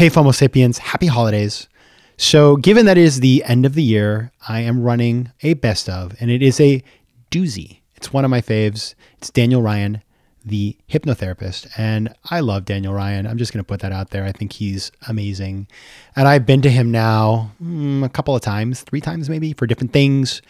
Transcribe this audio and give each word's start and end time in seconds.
Hey, 0.00 0.08
FOMO 0.08 0.34
Sapiens, 0.34 0.78
happy 0.78 1.08
holidays. 1.08 1.68
So, 2.16 2.56
given 2.56 2.86
that 2.86 2.96
it 2.96 3.04
is 3.04 3.20
the 3.20 3.44
end 3.44 3.66
of 3.66 3.74
the 3.74 3.82
year, 3.82 4.32
I 4.48 4.60
am 4.60 4.80
running 4.82 5.30
a 5.42 5.52
best 5.52 5.90
of, 5.90 6.16
and 6.20 6.30
it 6.30 6.40
is 6.40 6.58
a 6.58 6.82
doozy. 7.30 7.80
It's 7.96 8.10
one 8.10 8.24
of 8.24 8.30
my 8.30 8.40
faves. 8.40 8.94
It's 9.18 9.28
Daniel 9.28 9.60
Ryan, 9.60 10.02
the 10.42 10.74
hypnotherapist. 10.88 11.70
And 11.76 12.14
I 12.30 12.40
love 12.40 12.64
Daniel 12.64 12.94
Ryan. 12.94 13.26
I'm 13.26 13.36
just 13.36 13.52
going 13.52 13.62
to 13.62 13.68
put 13.68 13.80
that 13.80 13.92
out 13.92 14.08
there. 14.08 14.24
I 14.24 14.32
think 14.32 14.54
he's 14.54 14.90
amazing. 15.06 15.68
And 16.16 16.26
I've 16.26 16.46
been 16.46 16.62
to 16.62 16.70
him 16.70 16.90
now 16.90 17.50
mm, 17.62 18.02
a 18.02 18.08
couple 18.08 18.34
of 18.34 18.40
times, 18.40 18.80
three 18.80 19.02
times 19.02 19.28
maybe, 19.28 19.52
for 19.52 19.66
different 19.66 19.92
things. 19.92 20.40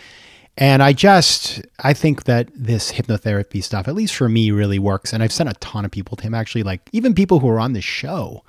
And 0.58 0.80
I 0.80 0.92
just, 0.92 1.60
I 1.80 1.92
think 1.92 2.22
that 2.22 2.50
this 2.54 2.92
hypnotherapy 2.92 3.64
stuff, 3.64 3.88
at 3.88 3.96
least 3.96 4.14
for 4.14 4.28
me, 4.28 4.52
really 4.52 4.78
works. 4.78 5.12
And 5.12 5.24
I've 5.24 5.32
sent 5.32 5.50
a 5.50 5.54
ton 5.54 5.84
of 5.84 5.90
people 5.90 6.16
to 6.18 6.22
him, 6.22 6.34
actually, 6.34 6.62
like 6.62 6.88
even 6.92 7.14
people 7.14 7.40
who 7.40 7.48
are 7.48 7.58
on 7.58 7.72
the 7.72 7.80
show. 7.80 8.44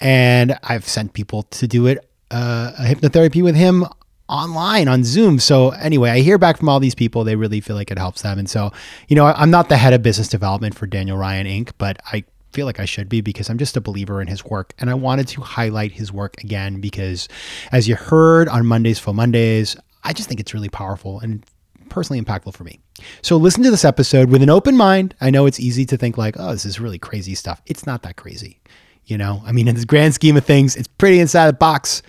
And 0.00 0.58
I've 0.62 0.86
sent 0.86 1.12
people 1.12 1.42
to 1.44 1.66
do 1.66 1.86
it, 1.86 2.08
uh, 2.30 2.72
a 2.78 2.82
hypnotherapy 2.82 3.42
with 3.42 3.56
him 3.56 3.84
online 4.28 4.88
on 4.88 5.04
Zoom. 5.04 5.38
So 5.38 5.70
anyway, 5.70 6.10
I 6.10 6.20
hear 6.20 6.38
back 6.38 6.58
from 6.58 6.68
all 6.68 6.80
these 6.80 6.94
people. 6.94 7.24
They 7.24 7.36
really 7.36 7.60
feel 7.60 7.76
like 7.76 7.90
it 7.90 7.98
helps 7.98 8.22
them. 8.22 8.38
And 8.38 8.48
so, 8.48 8.72
you 9.08 9.16
know, 9.16 9.26
I'm 9.26 9.50
not 9.50 9.68
the 9.68 9.76
head 9.76 9.94
of 9.94 10.02
business 10.02 10.28
development 10.28 10.74
for 10.74 10.86
Daniel 10.86 11.16
Ryan 11.16 11.46
Inc., 11.46 11.72
but 11.78 11.98
I 12.12 12.24
feel 12.52 12.66
like 12.66 12.80
I 12.80 12.84
should 12.84 13.08
be 13.08 13.20
because 13.20 13.48
I'm 13.50 13.58
just 13.58 13.76
a 13.76 13.80
believer 13.80 14.20
in 14.20 14.28
his 14.28 14.44
work. 14.44 14.74
And 14.78 14.90
I 14.90 14.94
wanted 14.94 15.28
to 15.28 15.40
highlight 15.40 15.92
his 15.92 16.12
work 16.12 16.42
again 16.42 16.80
because 16.80 17.28
as 17.72 17.88
you 17.88 17.96
heard 17.96 18.48
on 18.48 18.66
Mondays 18.66 18.98
for 18.98 19.14
Mondays, 19.14 19.76
I 20.04 20.12
just 20.12 20.28
think 20.28 20.40
it's 20.40 20.54
really 20.54 20.68
powerful 20.68 21.20
and 21.20 21.44
personally 21.88 22.22
impactful 22.22 22.54
for 22.54 22.64
me. 22.64 22.80
So 23.22 23.36
listen 23.36 23.62
to 23.62 23.70
this 23.70 23.84
episode 23.84 24.30
with 24.30 24.42
an 24.42 24.50
open 24.50 24.76
mind. 24.76 25.14
I 25.20 25.30
know 25.30 25.46
it's 25.46 25.60
easy 25.60 25.86
to 25.86 25.96
think 25.96 26.18
like, 26.18 26.36
oh, 26.38 26.52
this 26.52 26.64
is 26.64 26.80
really 26.80 26.98
crazy 26.98 27.34
stuff. 27.34 27.62
It's 27.66 27.86
not 27.86 28.02
that 28.02 28.16
crazy. 28.16 28.60
You 29.08 29.16
know, 29.16 29.42
I 29.46 29.52
mean, 29.52 29.68
in 29.68 29.74
the 29.74 29.86
grand 29.86 30.14
scheme 30.14 30.36
of 30.36 30.44
things, 30.44 30.76
it's 30.76 30.86
pretty 30.86 31.18
inside 31.18 31.48
the 31.48 31.54
box, 31.54 32.02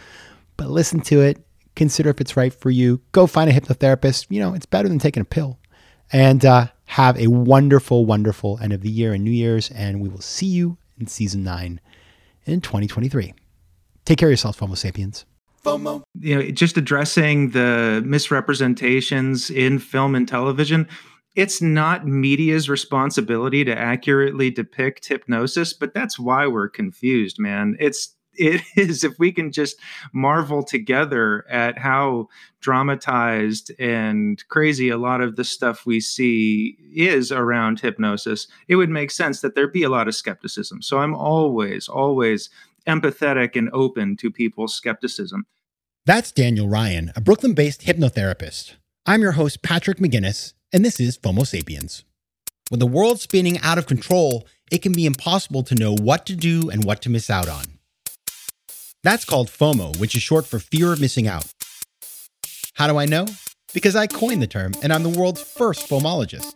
but 0.57 0.70
listen 0.70 0.99
to 1.02 1.21
it. 1.21 1.41
Consider 1.77 2.10
if 2.10 2.20
it's 2.20 2.35
right 2.35 2.54
for 2.54 2.70
you. 2.70 3.01
Go 3.13 3.26
find 3.26 3.49
a 3.49 3.54
hypnotherapist. 3.54 4.27
You 4.29 4.41
know, 4.41 4.54
it's 4.54 4.65
better 4.65 4.90
than 4.90 4.99
taking 4.99 5.21
a 5.21 5.26
pill. 5.26 5.59
And 6.12 6.43
uh, 6.43 6.68
have 6.85 7.18
a 7.18 7.27
wonderful, 7.27 8.05
wonderful 8.05 8.59
end 8.62 8.74
of 8.74 8.82
the 8.82 8.90
year 8.90 9.13
and 9.13 9.24
New 9.24 9.32
Year's. 9.32 9.71
And 9.71 10.01
we 10.01 10.09
will 10.09 10.20
see 10.20 10.48
you 10.48 10.77
in 10.99 11.07
season 11.07 11.41
nine 11.41 11.79
in 12.46 12.59
2023. 12.59 13.34
Take 14.04 14.18
care 14.18 14.27
of 14.27 14.31
yourselves, 14.31 14.59
Homo 14.59 14.76
sapiens. 14.76 15.26
FOMO. 15.63 16.04
You 16.20 16.35
know, 16.35 16.52
just 16.52 16.77
addressing 16.77 17.52
the 17.52 18.02
misrepresentations 18.05 19.49
in 19.49 19.79
film 19.79 20.15
and 20.15 20.27
television 20.27 20.87
it's 21.35 21.62
not 21.62 22.08
media's 22.08 22.70
responsibility 22.70 23.63
to 23.63 23.77
accurately 23.77 24.49
depict 24.49 25.08
hypnosis, 25.08 25.74
but 25.74 25.94
that's 25.94 26.20
why 26.20 26.48
we're 26.48 26.70
confused, 26.70 27.38
man. 27.40 27.76
It's 27.80 28.16
it 28.40 28.62
is 28.77 29.04
if 29.04 29.20
we 29.20 29.32
can 29.32 29.52
just 29.52 29.76
marvel 30.13 30.63
together 30.63 31.46
at 31.49 31.77
how 31.77 32.27
dramatized 32.62 33.71
and 33.80 34.41
crazy 34.48 34.90
a 34.90 34.98
lot 34.98 35.20
of 35.20 35.36
the 35.36 35.44
stuff 35.44 35.86
we 35.86 35.99
see 35.99 36.77
is 36.96 37.32
around 37.32 37.82
hypnosis, 37.82 38.48
it 38.68 38.77
would 38.77 38.90
make 38.90 39.12
sense 39.12 39.41
that 39.41 39.55
there'd 39.55 39.74
be 39.74 39.84
a 39.84 39.90
lot 39.90 40.08
of 40.08 40.16
skepticism. 40.16 40.82
So 40.82 40.99
I'm 40.99 41.16
always, 41.16 41.90
always 41.90 42.49
empathetic 42.88 43.58
and 43.58 43.70
open 43.74 44.16
to 44.18 44.32
people's 44.32 44.74
skepticism. 44.74 45.46
That's 46.05 46.32
Daniel 46.32 46.70
Ryan, 46.70 47.12
a 47.16 47.21
Brooklyn 47.21 47.54
based 47.54 47.82
hypnotherapist. 47.82 48.76
I'm 49.05 49.21
your 49.21 49.34
host, 49.34 49.62
Patrick 49.64 49.98
McGinnis 49.98 50.54
and 50.71 50.85
this 50.85 50.99
is 50.99 51.17
FOMO 51.17 51.45
Sapiens. 51.45 52.03
When 52.70 52.79
the 52.79 52.87
world's 52.87 53.23
spinning 53.23 53.57
out 53.59 53.77
of 53.77 53.87
control, 53.87 54.48
it 54.71 54.81
can 54.81 54.93
be 54.93 55.05
impossible 55.05 55.63
to 55.63 55.75
know 55.75 55.95
what 55.95 56.25
to 56.27 56.35
do 56.35 56.70
and 56.70 56.84
what 56.84 57.01
to 57.01 57.09
miss 57.09 57.29
out 57.29 57.49
on. 57.49 57.65
That's 59.01 59.25
called 59.25 59.47
FOMO, 59.47 59.97
which 59.99 60.13
is 60.13 60.21
short 60.21 60.45
for 60.45 60.59
fear 60.59 60.93
of 60.93 61.01
missing 61.01 61.27
out. 61.27 61.51
How 62.73 62.87
do 62.87 62.97
I 62.97 63.05
know? 63.05 63.25
Because 63.73 63.95
I 63.95 64.07
coined 64.07 64.41
the 64.41 64.47
term 64.47 64.73
and 64.84 64.94
I'm 64.94 65.03
the 65.03 65.09
world's 65.09 65.41
first 65.41 65.90
FOMologist. 65.90 66.53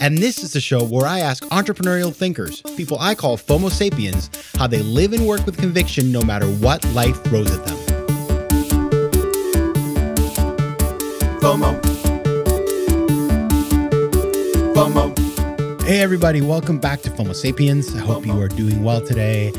And 0.00 0.18
this 0.18 0.42
is 0.42 0.52
the 0.52 0.60
show 0.60 0.84
where 0.84 1.06
I 1.06 1.20
ask 1.20 1.44
entrepreneurial 1.46 2.14
thinkers, 2.14 2.62
people 2.76 2.98
I 3.00 3.14
call 3.14 3.36
FOMO 3.36 3.70
sapiens, 3.70 4.30
how 4.56 4.66
they 4.66 4.82
live 4.82 5.12
and 5.12 5.26
work 5.26 5.44
with 5.46 5.58
conviction 5.58 6.12
no 6.12 6.22
matter 6.22 6.46
what 6.46 6.84
life 6.92 7.22
throws 7.24 7.50
at 7.50 7.64
them. 7.64 7.78
FOMO. 11.40 11.91
Hey, 15.92 16.00
everybody, 16.00 16.40
welcome 16.40 16.78
back 16.78 17.02
to 17.02 17.10
FOMO 17.10 17.34
Sapiens. 17.34 17.94
I 17.94 17.98
hope 17.98 18.24
you 18.24 18.40
are 18.40 18.48
doing 18.48 18.82
well 18.82 19.06
today. 19.06 19.52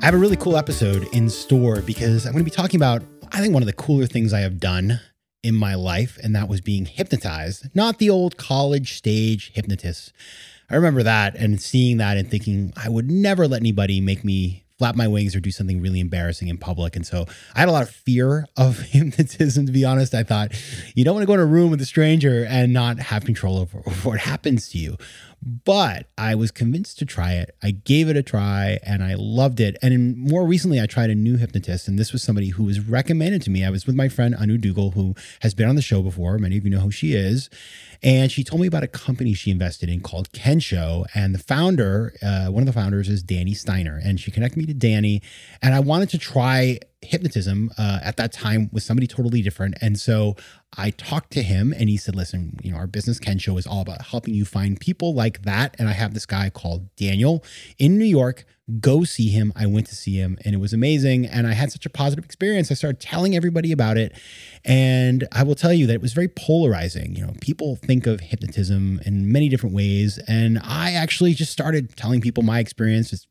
I 0.00 0.06
have 0.06 0.14
a 0.14 0.16
really 0.16 0.34
cool 0.34 0.56
episode 0.56 1.06
in 1.12 1.28
store 1.28 1.82
because 1.82 2.24
I'm 2.24 2.32
going 2.32 2.42
to 2.42 2.50
be 2.50 2.56
talking 2.56 2.80
about, 2.80 3.02
I 3.32 3.42
think, 3.42 3.52
one 3.52 3.62
of 3.62 3.66
the 3.66 3.74
cooler 3.74 4.06
things 4.06 4.32
I 4.32 4.40
have 4.40 4.58
done 4.58 4.98
in 5.42 5.54
my 5.54 5.74
life, 5.74 6.18
and 6.22 6.34
that 6.34 6.48
was 6.48 6.62
being 6.62 6.86
hypnotized, 6.86 7.66
not 7.74 7.98
the 7.98 8.08
old 8.08 8.38
college 8.38 8.96
stage 8.96 9.52
hypnotist. 9.52 10.14
I 10.70 10.76
remember 10.76 11.02
that 11.02 11.36
and 11.36 11.60
seeing 11.60 11.98
that 11.98 12.16
and 12.16 12.30
thinking, 12.30 12.72
I 12.78 12.88
would 12.88 13.10
never 13.10 13.46
let 13.46 13.60
anybody 13.60 14.00
make 14.00 14.24
me 14.24 14.64
flap 14.78 14.96
my 14.96 15.06
wings 15.06 15.36
or 15.36 15.40
do 15.40 15.50
something 15.50 15.80
really 15.80 16.00
embarrassing 16.00 16.48
in 16.48 16.58
public. 16.58 16.96
And 16.96 17.06
so 17.06 17.26
I 17.54 17.60
had 17.60 17.68
a 17.68 17.72
lot 17.72 17.82
of 17.82 17.90
fear 17.90 18.46
of 18.56 18.78
hypnotism, 18.90 19.66
to 19.66 19.72
be 19.72 19.84
honest. 19.84 20.14
I 20.14 20.22
thought 20.22 20.52
you 20.94 21.04
don't 21.04 21.14
want 21.14 21.22
to 21.22 21.26
go 21.26 21.34
in 21.34 21.40
a 21.40 21.46
room 21.46 21.70
with 21.70 21.80
a 21.80 21.86
stranger 21.86 22.44
and 22.48 22.72
not 22.72 22.98
have 22.98 23.24
control 23.24 23.58
over, 23.58 23.78
over 23.86 24.08
what 24.08 24.20
happens 24.20 24.68
to 24.70 24.78
you. 24.78 24.96
But 25.46 26.08
I 26.16 26.34
was 26.34 26.50
convinced 26.50 26.98
to 27.00 27.04
try 27.04 27.34
it. 27.34 27.54
I 27.62 27.72
gave 27.72 28.08
it 28.08 28.16
a 28.16 28.22
try 28.22 28.78
and 28.82 29.04
I 29.04 29.14
loved 29.18 29.60
it. 29.60 29.76
And 29.82 29.92
in, 29.92 30.18
more 30.18 30.46
recently, 30.46 30.80
I 30.80 30.86
tried 30.86 31.10
a 31.10 31.14
new 31.14 31.36
hypnotist, 31.36 31.86
and 31.86 31.98
this 31.98 32.12
was 32.12 32.22
somebody 32.22 32.48
who 32.48 32.64
was 32.64 32.80
recommended 32.80 33.42
to 33.42 33.50
me. 33.50 33.62
I 33.62 33.68
was 33.68 33.86
with 33.86 33.94
my 33.94 34.08
friend 34.08 34.34
Anu 34.34 34.56
Duggal, 34.56 34.94
who 34.94 35.14
has 35.40 35.52
been 35.52 35.68
on 35.68 35.76
the 35.76 35.82
show 35.82 36.00
before. 36.00 36.38
Many 36.38 36.56
of 36.56 36.64
you 36.64 36.70
know 36.70 36.80
who 36.80 36.90
she 36.90 37.12
is. 37.12 37.50
And 38.02 38.32
she 38.32 38.42
told 38.42 38.62
me 38.62 38.66
about 38.66 38.84
a 38.84 38.88
company 38.88 39.34
she 39.34 39.50
invested 39.50 39.90
in 39.90 40.00
called 40.00 40.32
Kensho. 40.32 41.04
And 41.14 41.34
the 41.34 41.38
founder, 41.38 42.14
uh, 42.22 42.46
one 42.46 42.62
of 42.62 42.66
the 42.66 42.72
founders 42.72 43.10
is 43.10 43.22
Danny 43.22 43.52
Steiner. 43.52 44.00
And 44.02 44.18
she 44.18 44.30
connected 44.30 44.58
me 44.58 44.66
to 44.66 44.74
Danny. 44.74 45.20
And 45.60 45.74
I 45.74 45.80
wanted 45.80 46.08
to 46.10 46.18
try 46.18 46.80
hypnotism 47.04 47.70
uh, 47.78 48.00
at 48.02 48.16
that 48.16 48.32
time 48.32 48.68
with 48.72 48.82
somebody 48.82 49.06
totally 49.06 49.42
different. 49.42 49.76
And 49.80 49.98
so 49.98 50.36
I 50.76 50.90
talked 50.90 51.32
to 51.32 51.42
him 51.42 51.72
and 51.72 51.88
he 51.88 51.96
said, 51.96 52.16
listen, 52.16 52.58
you 52.62 52.72
know, 52.72 52.78
our 52.78 52.86
business 52.86 53.18
Kensho 53.18 53.58
is 53.58 53.66
all 53.66 53.80
about 53.80 54.02
helping 54.02 54.34
you 54.34 54.44
find 54.44 54.78
people 54.80 55.14
like 55.14 55.42
that. 55.42 55.76
And 55.78 55.88
I 55.88 55.92
have 55.92 56.14
this 56.14 56.26
guy 56.26 56.50
called 56.50 56.94
Daniel 56.96 57.44
in 57.78 57.98
New 57.98 58.04
York 58.04 58.44
go 58.80 59.04
see 59.04 59.28
him. 59.28 59.52
I 59.54 59.66
went 59.66 59.86
to 59.88 59.94
see 59.94 60.16
him 60.16 60.38
and 60.44 60.54
it 60.54 60.58
was 60.58 60.72
amazing. 60.72 61.26
And 61.26 61.46
I 61.46 61.52
had 61.52 61.70
such 61.70 61.84
a 61.84 61.90
positive 61.90 62.24
experience. 62.24 62.70
I 62.70 62.74
started 62.74 63.00
telling 63.00 63.36
everybody 63.36 63.72
about 63.72 63.98
it. 63.98 64.16
And 64.64 65.28
I 65.32 65.42
will 65.42 65.54
tell 65.54 65.72
you 65.72 65.86
that 65.86 65.94
it 65.94 66.00
was 66.00 66.14
very 66.14 66.28
polarizing. 66.28 67.14
You 67.14 67.26
know, 67.26 67.34
people 67.40 67.76
think 67.76 68.06
of 68.06 68.20
hypnotism 68.20 69.00
in 69.04 69.30
many 69.30 69.48
different 69.48 69.74
ways. 69.74 70.18
And 70.26 70.58
I 70.62 70.92
actually 70.92 71.34
just 71.34 71.52
started 71.52 71.96
telling 71.96 72.20
people 72.20 72.42
my 72.42 72.58
experience. 72.58 73.26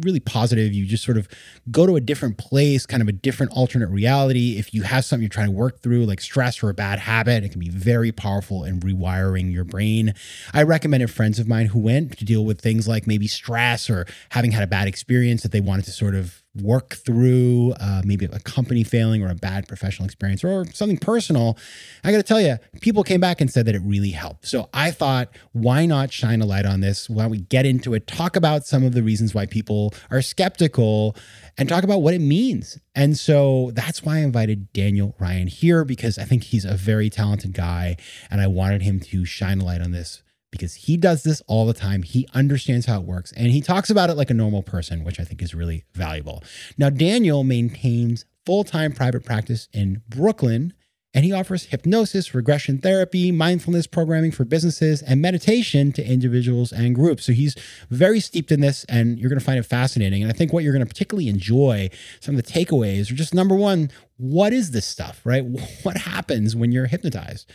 Really 0.00 0.20
positive. 0.20 0.72
You 0.72 0.86
just 0.86 1.04
sort 1.04 1.16
of 1.16 1.28
go 1.70 1.86
to 1.86 1.96
a 1.96 2.00
different 2.00 2.38
place, 2.38 2.86
kind 2.86 3.02
of 3.02 3.08
a 3.08 3.12
different 3.12 3.52
alternate 3.52 3.88
reality. 3.88 4.58
If 4.58 4.72
you 4.74 4.82
have 4.82 5.04
something 5.04 5.22
you're 5.22 5.28
trying 5.28 5.48
to 5.48 5.52
work 5.52 5.82
through, 5.82 6.06
like 6.06 6.20
stress 6.20 6.62
or 6.62 6.70
a 6.70 6.74
bad 6.74 6.98
habit, 6.98 7.44
it 7.44 7.50
can 7.50 7.60
be 7.60 7.68
very 7.68 8.12
powerful 8.12 8.64
in 8.64 8.80
rewiring 8.80 9.52
your 9.52 9.64
brain. 9.64 10.14
I 10.52 10.62
recommended 10.62 11.10
friends 11.10 11.38
of 11.38 11.48
mine 11.48 11.66
who 11.66 11.78
went 11.78 12.18
to 12.18 12.24
deal 12.24 12.44
with 12.44 12.60
things 12.60 12.88
like 12.88 13.06
maybe 13.06 13.26
stress 13.26 13.90
or 13.90 14.06
having 14.30 14.52
had 14.52 14.62
a 14.62 14.66
bad 14.66 14.88
experience 14.88 15.42
that 15.42 15.52
they 15.52 15.60
wanted 15.60 15.84
to 15.86 15.92
sort 15.92 16.14
of 16.14 16.42
work 16.60 16.94
through 16.94 17.74
uh, 17.80 18.02
maybe 18.04 18.26
a 18.26 18.40
company 18.40 18.84
failing 18.84 19.22
or 19.22 19.30
a 19.30 19.34
bad 19.34 19.68
professional 19.68 20.06
experience 20.06 20.44
or 20.44 20.64
something 20.72 20.98
personal, 20.98 21.56
I 22.04 22.10
got 22.10 22.18
to 22.18 22.22
tell 22.22 22.40
you, 22.40 22.56
people 22.80 23.02
came 23.02 23.20
back 23.20 23.40
and 23.40 23.50
said 23.50 23.66
that 23.66 23.74
it 23.74 23.82
really 23.84 24.10
helped. 24.10 24.46
So 24.46 24.68
I 24.72 24.90
thought, 24.90 25.28
why 25.52 25.86
not 25.86 26.12
shine 26.12 26.40
a 26.40 26.46
light 26.46 26.66
on 26.66 26.80
this? 26.80 27.08
Why 27.08 27.22
don't 27.22 27.30
we 27.30 27.38
get 27.38 27.66
into 27.66 27.94
it, 27.94 28.06
talk 28.06 28.36
about 28.36 28.66
some 28.66 28.84
of 28.84 28.92
the 28.92 29.02
reasons 29.02 29.34
why 29.34 29.46
people 29.46 29.94
are 30.10 30.22
skeptical, 30.22 31.16
and 31.56 31.68
talk 31.68 31.84
about 31.84 32.02
what 32.02 32.14
it 32.14 32.20
means. 32.20 32.78
And 32.94 33.18
so 33.18 33.72
that's 33.74 34.02
why 34.02 34.16
I 34.16 34.18
invited 34.20 34.72
Daniel 34.72 35.14
Ryan 35.18 35.48
here 35.48 35.84
because 35.84 36.18
I 36.18 36.24
think 36.24 36.44
he's 36.44 36.64
a 36.64 36.74
very 36.74 37.10
talented 37.10 37.52
guy 37.52 37.96
and 38.30 38.40
I 38.40 38.46
wanted 38.46 38.82
him 38.82 39.00
to 39.00 39.24
shine 39.24 39.60
a 39.60 39.64
light 39.64 39.80
on 39.80 39.90
this 39.90 40.22
because 40.50 40.74
he 40.74 40.96
does 40.96 41.22
this 41.22 41.42
all 41.46 41.66
the 41.66 41.74
time. 41.74 42.02
He 42.02 42.28
understands 42.34 42.86
how 42.86 43.00
it 43.00 43.06
works 43.06 43.32
and 43.32 43.48
he 43.48 43.60
talks 43.60 43.90
about 43.90 44.10
it 44.10 44.14
like 44.16 44.30
a 44.30 44.34
normal 44.34 44.62
person, 44.62 45.04
which 45.04 45.20
I 45.20 45.24
think 45.24 45.42
is 45.42 45.54
really 45.54 45.84
valuable. 45.94 46.42
Now, 46.76 46.90
Daniel 46.90 47.44
maintains 47.44 48.24
full 48.46 48.64
time 48.64 48.92
private 48.92 49.24
practice 49.24 49.68
in 49.72 50.02
Brooklyn 50.08 50.72
and 51.14 51.24
he 51.24 51.32
offers 51.32 51.64
hypnosis, 51.64 52.34
regression 52.34 52.78
therapy, 52.78 53.32
mindfulness 53.32 53.86
programming 53.86 54.30
for 54.30 54.44
businesses, 54.44 55.02
and 55.02 55.22
meditation 55.22 55.90
to 55.92 56.06
individuals 56.06 56.70
and 56.70 56.94
groups. 56.94 57.24
So 57.24 57.32
he's 57.32 57.56
very 57.90 58.20
steeped 58.20 58.52
in 58.52 58.60
this, 58.60 58.84
and 58.90 59.18
you're 59.18 59.30
going 59.30 59.38
to 59.38 59.44
find 59.44 59.58
it 59.58 59.64
fascinating. 59.64 60.22
And 60.22 60.30
I 60.30 60.34
think 60.34 60.52
what 60.52 60.64
you're 60.64 60.72
going 60.72 60.84
to 60.84 60.88
particularly 60.88 61.28
enjoy, 61.28 61.88
some 62.20 62.36
of 62.36 62.44
the 62.44 62.52
takeaways, 62.52 63.10
are 63.10 63.14
just 63.14 63.34
number 63.34 63.54
one, 63.54 63.90
what 64.18 64.52
is 64.52 64.72
this 64.72 64.86
stuff, 64.86 65.20
right? 65.24 65.44
What 65.82 65.96
happens 65.96 66.54
when 66.54 66.72
you're 66.72 66.86
hypnotized? 66.86 67.50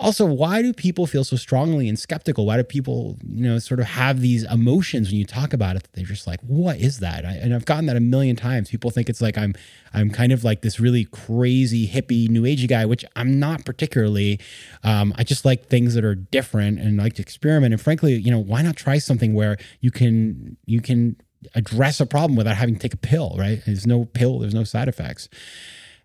Also, 0.00 0.24
why 0.24 0.62
do 0.62 0.72
people 0.72 1.08
feel 1.08 1.24
so 1.24 1.34
strongly 1.34 1.88
and 1.88 1.98
skeptical? 1.98 2.46
Why 2.46 2.56
do 2.56 2.62
people, 2.62 3.16
you 3.26 3.42
know, 3.42 3.58
sort 3.58 3.80
of 3.80 3.86
have 3.86 4.20
these 4.20 4.44
emotions 4.44 5.08
when 5.08 5.16
you 5.16 5.24
talk 5.24 5.52
about 5.52 5.74
it? 5.74 5.88
They're 5.92 6.04
just 6.04 6.26
like, 6.26 6.40
"What 6.42 6.78
is 6.78 7.00
that?" 7.00 7.24
I, 7.24 7.32
and 7.32 7.52
I've 7.52 7.64
gotten 7.64 7.86
that 7.86 7.96
a 7.96 8.00
million 8.00 8.36
times. 8.36 8.70
People 8.70 8.90
think 8.90 9.08
it's 9.08 9.20
like 9.20 9.36
I'm, 9.36 9.54
I'm 9.92 10.10
kind 10.10 10.30
of 10.30 10.44
like 10.44 10.62
this 10.62 10.78
really 10.78 11.04
crazy 11.06 11.88
hippie 11.88 12.28
new 12.28 12.42
agey 12.42 12.68
guy, 12.68 12.86
which 12.86 13.04
I'm 13.16 13.40
not 13.40 13.64
particularly. 13.64 14.38
Um, 14.84 15.12
I 15.16 15.24
just 15.24 15.44
like 15.44 15.66
things 15.66 15.94
that 15.94 16.04
are 16.04 16.14
different 16.14 16.78
and 16.78 16.96
like 16.96 17.14
to 17.14 17.22
experiment. 17.22 17.72
And 17.72 17.82
frankly, 17.82 18.14
you 18.14 18.30
know, 18.30 18.38
why 18.38 18.62
not 18.62 18.76
try 18.76 18.98
something 18.98 19.34
where 19.34 19.56
you 19.80 19.90
can 19.90 20.56
you 20.64 20.80
can 20.80 21.16
address 21.54 22.00
a 22.00 22.06
problem 22.06 22.36
without 22.36 22.56
having 22.56 22.74
to 22.74 22.80
take 22.80 22.94
a 22.94 22.98
pill, 22.98 23.34
right? 23.38 23.62
There's 23.66 23.86
no 23.86 24.04
pill, 24.04 24.38
there's 24.38 24.54
no 24.54 24.64
side 24.64 24.88
effects. 24.88 25.28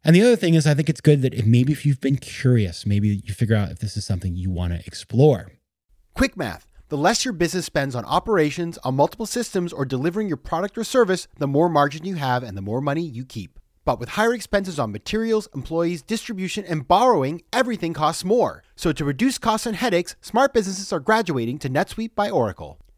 And 0.05 0.15
the 0.15 0.21
other 0.21 0.35
thing 0.35 0.53
is, 0.53 0.67
I 0.67 0.73
think 0.73 0.89
it's 0.89 1.01
good 1.01 1.21
that 1.21 1.33
if 1.33 1.45
maybe 1.45 1.71
if 1.71 1.85
you've 1.85 2.01
been 2.01 2.17
curious, 2.17 2.85
maybe 2.85 3.21
you 3.23 3.33
figure 3.33 3.55
out 3.55 3.71
if 3.71 3.79
this 3.79 3.95
is 3.95 4.05
something 4.05 4.35
you 4.35 4.51
want 4.51 4.73
to 4.73 4.85
explore. 4.85 5.53
Quick 6.13 6.35
math 6.35 6.67
the 6.89 6.97
less 6.97 7.25
your 7.25 7.33
business 7.33 7.65
spends 7.65 7.95
on 7.95 8.05
operations, 8.05 8.77
on 8.83 8.93
multiple 8.93 9.25
systems, 9.25 9.73
or 9.73 9.83
delivering 9.83 10.27
your 10.27 10.37
product 10.37 10.77
or 10.77 10.83
service, 10.83 11.27
the 11.39 11.47
more 11.47 11.67
margin 11.67 12.05
you 12.05 12.15
have 12.15 12.43
and 12.43 12.55
the 12.55 12.61
more 12.61 12.81
money 12.81 13.01
you 13.01 13.25
keep. 13.25 13.59
But 13.83 13.99
with 13.99 14.09
higher 14.09 14.33
expenses 14.33 14.77
on 14.77 14.91
materials, 14.91 15.49
employees, 15.55 16.03
distribution, 16.03 16.63
and 16.65 16.87
borrowing, 16.87 17.41
everything 17.51 17.93
costs 17.93 18.23
more. 18.23 18.63
So 18.75 18.91
to 18.93 19.05
reduce 19.05 19.39
costs 19.39 19.65
and 19.65 19.75
headaches, 19.75 20.15
smart 20.21 20.53
businesses 20.53 20.93
are 20.93 20.99
graduating 20.99 21.57
to 21.59 21.69
NetSuite 21.69 22.13
by 22.13 22.29
Oracle. 22.29 22.79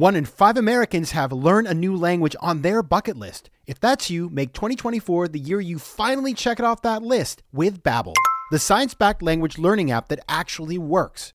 One 0.00 0.16
in 0.16 0.24
five 0.24 0.56
Americans 0.56 1.10
have 1.10 1.30
learned 1.30 1.66
a 1.66 1.74
new 1.74 1.94
language 1.94 2.34
on 2.40 2.62
their 2.62 2.82
bucket 2.82 3.18
list. 3.18 3.50
If 3.66 3.78
that's 3.78 4.08
you, 4.08 4.30
make 4.30 4.54
2024 4.54 5.28
the 5.28 5.38
year 5.38 5.60
you 5.60 5.78
finally 5.78 6.32
check 6.32 6.58
it 6.58 6.64
off 6.64 6.80
that 6.80 7.02
list 7.02 7.42
with 7.52 7.82
Babbel, 7.82 8.14
the 8.50 8.58
science-backed 8.58 9.20
language 9.20 9.58
learning 9.58 9.90
app 9.90 10.08
that 10.08 10.24
actually 10.26 10.78
works. 10.78 11.34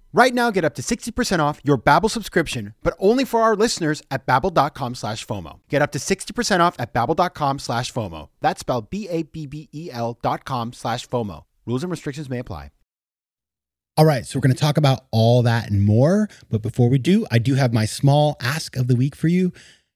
Right 0.13 0.33
now, 0.33 0.51
get 0.51 0.65
up 0.65 0.75
to 0.75 0.81
60% 0.81 1.39
off 1.39 1.61
your 1.63 1.77
Babbel 1.77 2.09
subscription, 2.09 2.73
but 2.83 2.95
only 2.99 3.23
for 3.23 3.41
our 3.41 3.55
listeners 3.55 4.03
at 4.11 4.27
babbel.com 4.27 4.95
slash 4.95 5.25
FOMO. 5.25 5.59
Get 5.69 5.81
up 5.81 5.91
to 5.93 5.99
60% 5.99 6.59
off 6.59 6.75
at 6.79 6.93
babbel.com 6.93 7.59
slash 7.59 7.93
FOMO. 7.93 8.27
That's 8.41 8.59
spelled 8.59 8.89
B-A-B-B-E-L 8.89 10.19
dot 10.21 10.43
com 10.43 10.73
slash 10.73 11.07
FOMO. 11.07 11.43
Rules 11.65 11.83
and 11.83 11.91
restrictions 11.91 12.29
may 12.29 12.39
apply. 12.39 12.71
All 13.97 14.05
right, 14.05 14.25
so 14.25 14.37
we're 14.37 14.41
going 14.41 14.55
to 14.55 14.59
talk 14.59 14.77
about 14.77 15.05
all 15.11 15.43
that 15.43 15.69
and 15.69 15.83
more. 15.83 16.29
But 16.49 16.61
before 16.61 16.89
we 16.89 16.97
do, 16.97 17.25
I 17.29 17.39
do 17.39 17.55
have 17.55 17.73
my 17.73 17.85
small 17.85 18.37
ask 18.41 18.75
of 18.75 18.87
the 18.87 18.95
week 18.95 19.15
for 19.15 19.27
you. 19.27 19.53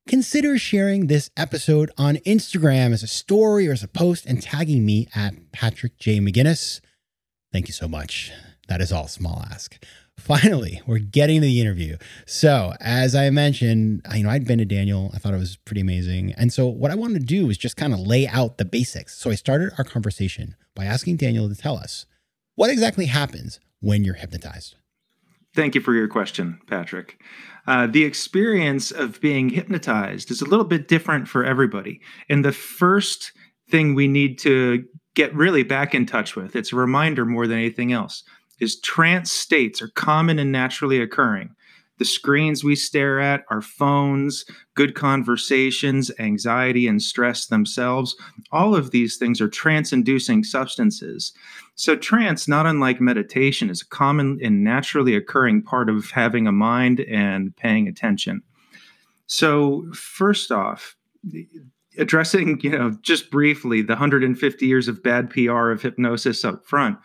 Consider 0.07 0.57
sharing 0.57 1.07
this 1.07 1.31
episode 1.35 1.91
on 1.97 2.17
Instagram 2.17 2.91
as 2.91 3.03
a 3.03 3.07
story 3.07 3.67
or 3.67 3.71
as 3.71 3.83
a 3.83 3.87
post 3.87 4.25
and 4.25 4.41
tagging 4.41 4.85
me 4.85 5.07
at 5.15 5.51
Patrick 5.51 5.97
J. 5.97 6.19
McGinnis. 6.19 6.81
Thank 7.51 7.67
you 7.67 7.73
so 7.73 7.87
much. 7.87 8.31
That 8.67 8.81
is 8.81 8.91
all 8.91 9.07
small 9.07 9.43
ask. 9.49 9.81
Finally, 10.17 10.81
we're 10.87 10.97
getting 10.99 11.41
to 11.41 11.47
the 11.47 11.61
interview. 11.61 11.97
So, 12.25 12.73
as 12.79 13.13
I 13.13 13.29
mentioned, 13.29 14.01
you 14.13 14.23
know, 14.23 14.29
I'd 14.29 14.45
been 14.45 14.57
to 14.57 14.65
Daniel. 14.65 15.11
I 15.13 15.19
thought 15.19 15.33
it 15.33 15.39
was 15.39 15.57
pretty 15.57 15.81
amazing. 15.81 16.33
And 16.33 16.51
so, 16.51 16.67
what 16.67 16.89
I 16.89 16.95
wanted 16.95 17.19
to 17.19 17.25
do 17.25 17.45
was 17.45 17.57
just 17.57 17.77
kind 17.77 17.93
of 17.93 17.99
lay 17.99 18.27
out 18.27 18.57
the 18.57 18.65
basics. 18.65 19.17
So, 19.17 19.29
I 19.29 19.35
started 19.35 19.73
our 19.77 19.83
conversation 19.83 20.55
by 20.73 20.85
asking 20.85 21.17
Daniel 21.17 21.47
to 21.49 21.55
tell 21.55 21.77
us 21.77 22.05
what 22.55 22.69
exactly 22.69 23.07
happens 23.07 23.59
when 23.85 24.03
you're 24.03 24.15
hypnotized? 24.15 24.75
Thank 25.53 25.75
you 25.75 25.81
for 25.81 25.93
your 25.93 26.07
question, 26.07 26.59
Patrick. 26.67 27.21
Uh, 27.67 27.87
the 27.87 28.03
experience 28.03 28.91
of 28.91 29.21
being 29.21 29.49
hypnotized 29.49 30.31
is 30.31 30.41
a 30.41 30.45
little 30.45 30.65
bit 30.65 30.87
different 30.87 31.27
for 31.27 31.45
everybody. 31.45 32.01
And 32.27 32.43
the 32.43 32.51
first 32.51 33.31
thing 33.69 33.95
we 33.95 34.07
need 34.07 34.37
to 34.39 34.83
get 35.15 35.33
really 35.33 35.63
back 35.63 35.95
in 35.95 36.05
touch 36.05 36.35
with, 36.35 36.55
it's 36.55 36.73
a 36.73 36.75
reminder 36.75 37.25
more 37.25 37.47
than 37.47 37.57
anything 37.57 37.93
else, 37.93 38.23
is 38.59 38.79
trance 38.79 39.31
states 39.31 39.81
are 39.81 39.89
common 39.89 40.39
and 40.39 40.51
naturally 40.51 41.01
occurring 41.01 41.55
the 41.97 42.05
screens 42.05 42.63
we 42.63 42.75
stare 42.75 43.19
at, 43.19 43.45
our 43.49 43.61
phones, 43.61 44.45
good 44.73 44.95
conversations, 44.95 46.11
anxiety 46.19 46.87
and 46.87 47.01
stress 47.01 47.45
themselves, 47.45 48.15
all 48.51 48.75
of 48.75 48.91
these 48.91 49.17
things 49.17 49.39
are 49.39 49.47
trance 49.47 49.93
inducing 49.93 50.43
substances. 50.43 51.33
So, 51.75 51.95
trance, 51.95 52.47
not 52.47 52.65
unlike 52.65 52.99
meditation, 52.99 53.69
is 53.69 53.81
a 53.81 53.87
common 53.87 54.39
and 54.43 54.63
naturally 54.63 55.15
occurring 55.15 55.63
part 55.63 55.89
of 55.89 56.11
having 56.11 56.47
a 56.47 56.51
mind 56.51 57.01
and 57.01 57.55
paying 57.55 57.87
attention. 57.87 58.41
So, 59.27 59.85
first 59.93 60.51
off, 60.51 60.95
addressing, 61.97 62.59
you 62.61 62.69
know, 62.71 62.91
just 63.01 63.31
briefly 63.31 63.81
the 63.81 63.93
150 63.93 64.65
years 64.65 64.87
of 64.87 65.03
bad 65.03 65.29
PR 65.29 65.71
of 65.71 65.81
hypnosis 65.81 66.43
up 66.43 66.65
front. 66.65 66.97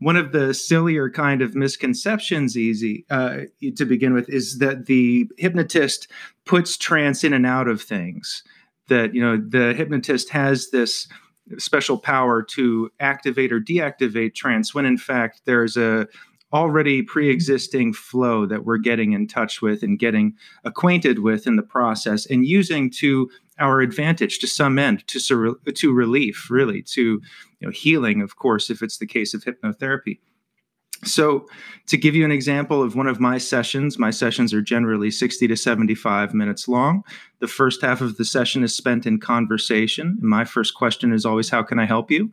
One 0.00 0.16
of 0.16 0.32
the 0.32 0.54
sillier 0.54 1.10
kind 1.10 1.42
of 1.42 1.54
misconceptions, 1.54 2.56
easy 2.56 3.04
uh, 3.10 3.42
to 3.76 3.84
begin 3.84 4.14
with, 4.14 4.28
is 4.28 4.58
that 4.58 4.86
the 4.86 5.28
hypnotist 5.38 6.08
puts 6.44 6.76
trance 6.76 7.24
in 7.24 7.32
and 7.32 7.46
out 7.46 7.68
of 7.68 7.82
things. 7.82 8.42
That 8.88 9.14
you 9.14 9.20
know, 9.20 9.36
the 9.36 9.74
hypnotist 9.74 10.30
has 10.30 10.70
this 10.70 11.08
special 11.58 11.98
power 11.98 12.42
to 12.42 12.90
activate 13.00 13.52
or 13.52 13.60
deactivate 13.60 14.34
trance, 14.34 14.74
when 14.74 14.86
in 14.86 14.98
fact 14.98 15.42
there's 15.44 15.76
a 15.76 16.08
already 16.56 17.02
pre-existing 17.02 17.92
flow 17.92 18.46
that 18.46 18.64
we're 18.64 18.78
getting 18.78 19.12
in 19.12 19.28
touch 19.28 19.60
with 19.60 19.82
and 19.82 19.98
getting 19.98 20.32
acquainted 20.64 21.18
with 21.18 21.46
in 21.46 21.56
the 21.56 21.62
process 21.62 22.24
and 22.24 22.46
using 22.46 22.90
to 22.90 23.30
our 23.58 23.82
advantage 23.82 24.38
to 24.38 24.46
some 24.46 24.78
end 24.78 25.06
to 25.06 25.20
sur- 25.20 25.54
to 25.74 25.92
relief 25.92 26.50
really 26.50 26.80
to 26.80 27.20
you 27.60 27.66
know 27.66 27.70
healing 27.70 28.22
of 28.22 28.36
course 28.36 28.70
if 28.70 28.80
it's 28.82 28.96
the 28.96 29.06
case 29.06 29.34
of 29.34 29.44
hypnotherapy. 29.44 30.18
So 31.04 31.46
to 31.88 31.98
give 31.98 32.14
you 32.14 32.24
an 32.24 32.32
example 32.32 32.82
of 32.82 32.96
one 32.96 33.06
of 33.06 33.20
my 33.20 33.36
sessions 33.36 33.98
my 33.98 34.10
sessions 34.10 34.54
are 34.54 34.62
generally 34.62 35.10
60 35.10 35.46
to 35.48 35.56
75 35.56 36.32
minutes 36.32 36.68
long. 36.68 37.04
The 37.40 37.48
first 37.48 37.82
half 37.82 38.00
of 38.00 38.16
the 38.16 38.24
session 38.24 38.64
is 38.64 38.74
spent 38.74 39.04
in 39.04 39.20
conversation. 39.20 40.16
My 40.22 40.46
first 40.46 40.74
question 40.74 41.12
is 41.12 41.26
always 41.26 41.50
how 41.50 41.62
can 41.62 41.78
i 41.78 41.84
help 41.84 42.10
you 42.10 42.32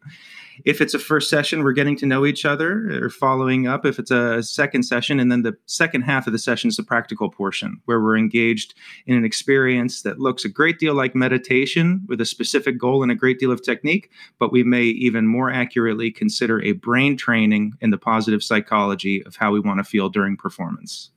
if 0.65 0.81
it's 0.81 0.93
a 0.93 0.99
first 0.99 1.29
session, 1.29 1.63
we're 1.63 1.73
getting 1.73 1.95
to 1.97 2.05
know 2.05 2.25
each 2.25 2.45
other 2.45 3.03
or 3.03 3.09
following 3.09 3.67
up. 3.67 3.85
If 3.85 3.99
it's 3.99 4.11
a 4.11 4.43
second 4.43 4.83
session, 4.83 5.19
and 5.19 5.31
then 5.31 5.43
the 5.43 5.55
second 5.65 6.01
half 6.01 6.27
of 6.27 6.33
the 6.33 6.39
session 6.39 6.67
is 6.67 6.77
the 6.77 6.83
practical 6.83 7.29
portion 7.29 7.81
where 7.85 8.01
we're 8.01 8.17
engaged 8.17 8.73
in 9.05 9.15
an 9.15 9.25
experience 9.25 10.01
that 10.03 10.19
looks 10.19 10.45
a 10.45 10.49
great 10.49 10.79
deal 10.79 10.93
like 10.93 11.15
meditation 11.15 12.01
with 12.07 12.21
a 12.21 12.25
specific 12.25 12.77
goal 12.77 13.03
and 13.03 13.11
a 13.11 13.15
great 13.15 13.39
deal 13.39 13.51
of 13.51 13.63
technique, 13.63 14.09
but 14.39 14.51
we 14.51 14.63
may 14.63 14.83
even 14.83 15.27
more 15.27 15.51
accurately 15.51 16.11
consider 16.11 16.61
a 16.61 16.73
brain 16.73 17.17
training 17.17 17.73
in 17.81 17.89
the 17.89 17.97
positive 17.97 18.43
psychology 18.43 19.23
of 19.25 19.35
how 19.35 19.51
we 19.51 19.59
want 19.59 19.79
to 19.79 19.83
feel 19.83 20.09
during 20.09 20.37
performance. 20.37 21.09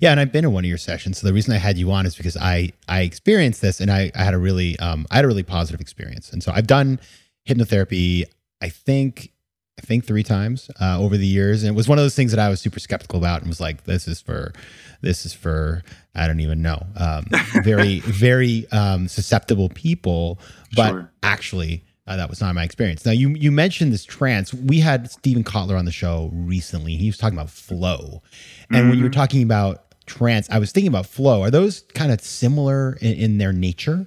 Yeah, 0.00 0.10
and 0.10 0.20
I've 0.20 0.32
been 0.32 0.44
in 0.44 0.52
one 0.52 0.64
of 0.64 0.68
your 0.68 0.78
sessions. 0.78 1.18
So 1.18 1.26
the 1.26 1.32
reason 1.32 1.52
I 1.52 1.58
had 1.58 1.76
you 1.76 1.90
on 1.92 2.06
is 2.06 2.16
because 2.16 2.36
I 2.36 2.70
I 2.88 3.02
experienced 3.02 3.60
this, 3.60 3.80
and 3.80 3.90
I, 3.90 4.10
I 4.14 4.24
had 4.24 4.34
a 4.34 4.38
really 4.38 4.78
um, 4.78 5.06
I 5.10 5.16
had 5.16 5.24
a 5.24 5.28
really 5.28 5.42
positive 5.42 5.80
experience. 5.80 6.32
And 6.32 6.42
so 6.42 6.52
I've 6.52 6.66
done 6.66 7.00
hypnotherapy. 7.48 8.24
I 8.64 8.70
think 8.70 9.30
I 9.78 9.82
think 9.82 10.06
three 10.06 10.22
times 10.22 10.70
uh, 10.80 10.98
over 10.98 11.18
the 11.18 11.26
years, 11.26 11.62
and 11.62 11.74
it 11.74 11.76
was 11.76 11.86
one 11.86 11.98
of 11.98 12.04
those 12.04 12.14
things 12.14 12.30
that 12.30 12.40
I 12.40 12.48
was 12.48 12.60
super 12.60 12.80
skeptical 12.80 13.18
about, 13.18 13.40
and 13.40 13.48
was 13.48 13.60
like, 13.60 13.84
"This 13.84 14.08
is 14.08 14.22
for, 14.22 14.54
this 15.02 15.26
is 15.26 15.34
for 15.34 15.82
I 16.14 16.26
don't 16.26 16.40
even 16.40 16.62
know, 16.62 16.86
um, 16.96 17.26
very 17.62 18.00
very 18.00 18.66
um, 18.72 19.06
susceptible 19.06 19.68
people." 19.68 20.38
But 20.74 20.90
sure. 20.90 21.12
actually, 21.22 21.84
uh, 22.06 22.16
that 22.16 22.30
was 22.30 22.40
not 22.40 22.54
my 22.54 22.64
experience. 22.64 23.04
Now 23.04 23.12
you 23.12 23.28
you 23.30 23.52
mentioned 23.52 23.92
this 23.92 24.06
trance. 24.06 24.54
We 24.54 24.80
had 24.80 25.10
Steven 25.10 25.44
Kotler 25.44 25.78
on 25.78 25.84
the 25.84 25.92
show 25.92 26.30
recently. 26.32 26.96
He 26.96 27.08
was 27.08 27.18
talking 27.18 27.36
about 27.36 27.50
flow, 27.50 28.22
and 28.70 28.78
mm-hmm. 28.78 28.88
when 28.88 28.96
you 28.96 29.04
were 29.04 29.10
mm-hmm. 29.10 29.20
talking 29.20 29.42
about 29.42 29.94
trance, 30.06 30.48
I 30.48 30.58
was 30.58 30.72
thinking 30.72 30.88
about 30.88 31.04
flow. 31.04 31.42
Are 31.42 31.50
those 31.50 31.82
kind 31.92 32.10
of 32.10 32.22
similar 32.22 32.96
in, 33.02 33.12
in 33.12 33.36
their 33.38 33.52
nature? 33.52 34.06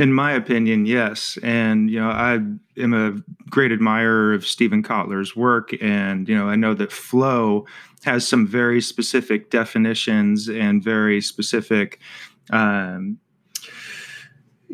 In 0.00 0.14
my 0.14 0.32
opinion, 0.32 0.86
yes. 0.86 1.38
And 1.42 1.90
you 1.90 2.00
know, 2.00 2.08
I 2.08 2.38
am 2.80 2.94
a 2.94 3.20
great 3.50 3.70
admirer 3.70 4.32
of 4.32 4.46
Steven 4.46 4.82
Kotler's 4.82 5.36
work, 5.36 5.70
and 5.82 6.26
you 6.26 6.34
know, 6.34 6.48
I 6.48 6.56
know 6.56 6.72
that 6.72 6.90
flow 6.90 7.66
has 8.04 8.26
some 8.26 8.46
very 8.46 8.80
specific 8.80 9.50
definitions 9.50 10.48
and 10.48 10.82
very 10.82 11.20
specific 11.20 12.00
um, 12.48 13.18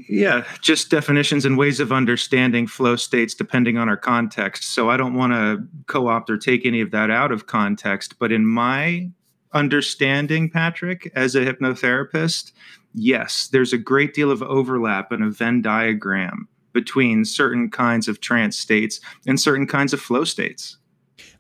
yeah, 0.09 0.45
just 0.61 0.91
definitions 0.91 1.45
and 1.45 1.59
ways 1.59 1.81
of 1.81 1.91
understanding 1.91 2.69
flow 2.69 2.95
states 2.95 3.35
depending 3.35 3.79
on 3.79 3.89
our 3.89 3.97
context. 3.97 4.65
So 4.75 4.91
I 4.91 4.97
don't 4.97 5.15
want 5.15 5.33
to 5.33 5.67
co 5.87 6.07
opt 6.07 6.31
or 6.31 6.37
take 6.37 6.65
any 6.65 6.81
of 6.81 6.93
that 6.93 7.11
out 7.11 7.33
of 7.33 7.47
context. 7.47 8.19
But 8.21 8.31
in 8.31 8.47
my 8.47 9.11
understanding, 9.53 10.51
Patrick, 10.51 11.11
as 11.17 11.35
a 11.35 11.45
hypnotherapist, 11.45 12.53
yes, 12.97 13.49
there's 13.53 13.73
a 13.73 13.79
great 13.79 14.15
deal 14.15 14.31
of 14.31 14.43
overlap 14.43 15.13
in 15.13 15.23
a 15.23 15.31
Venn 15.31 15.63
diagram 15.63 16.49
between 16.73 17.25
certain 17.25 17.71
kinds 17.71 18.09
of 18.09 18.21
trance 18.21 18.59
states 18.59 19.01
and 19.27 19.39
certain 19.39 19.67
kinds 19.67 19.93
of 19.93 20.01
flow 20.01 20.25
states. 20.25 20.79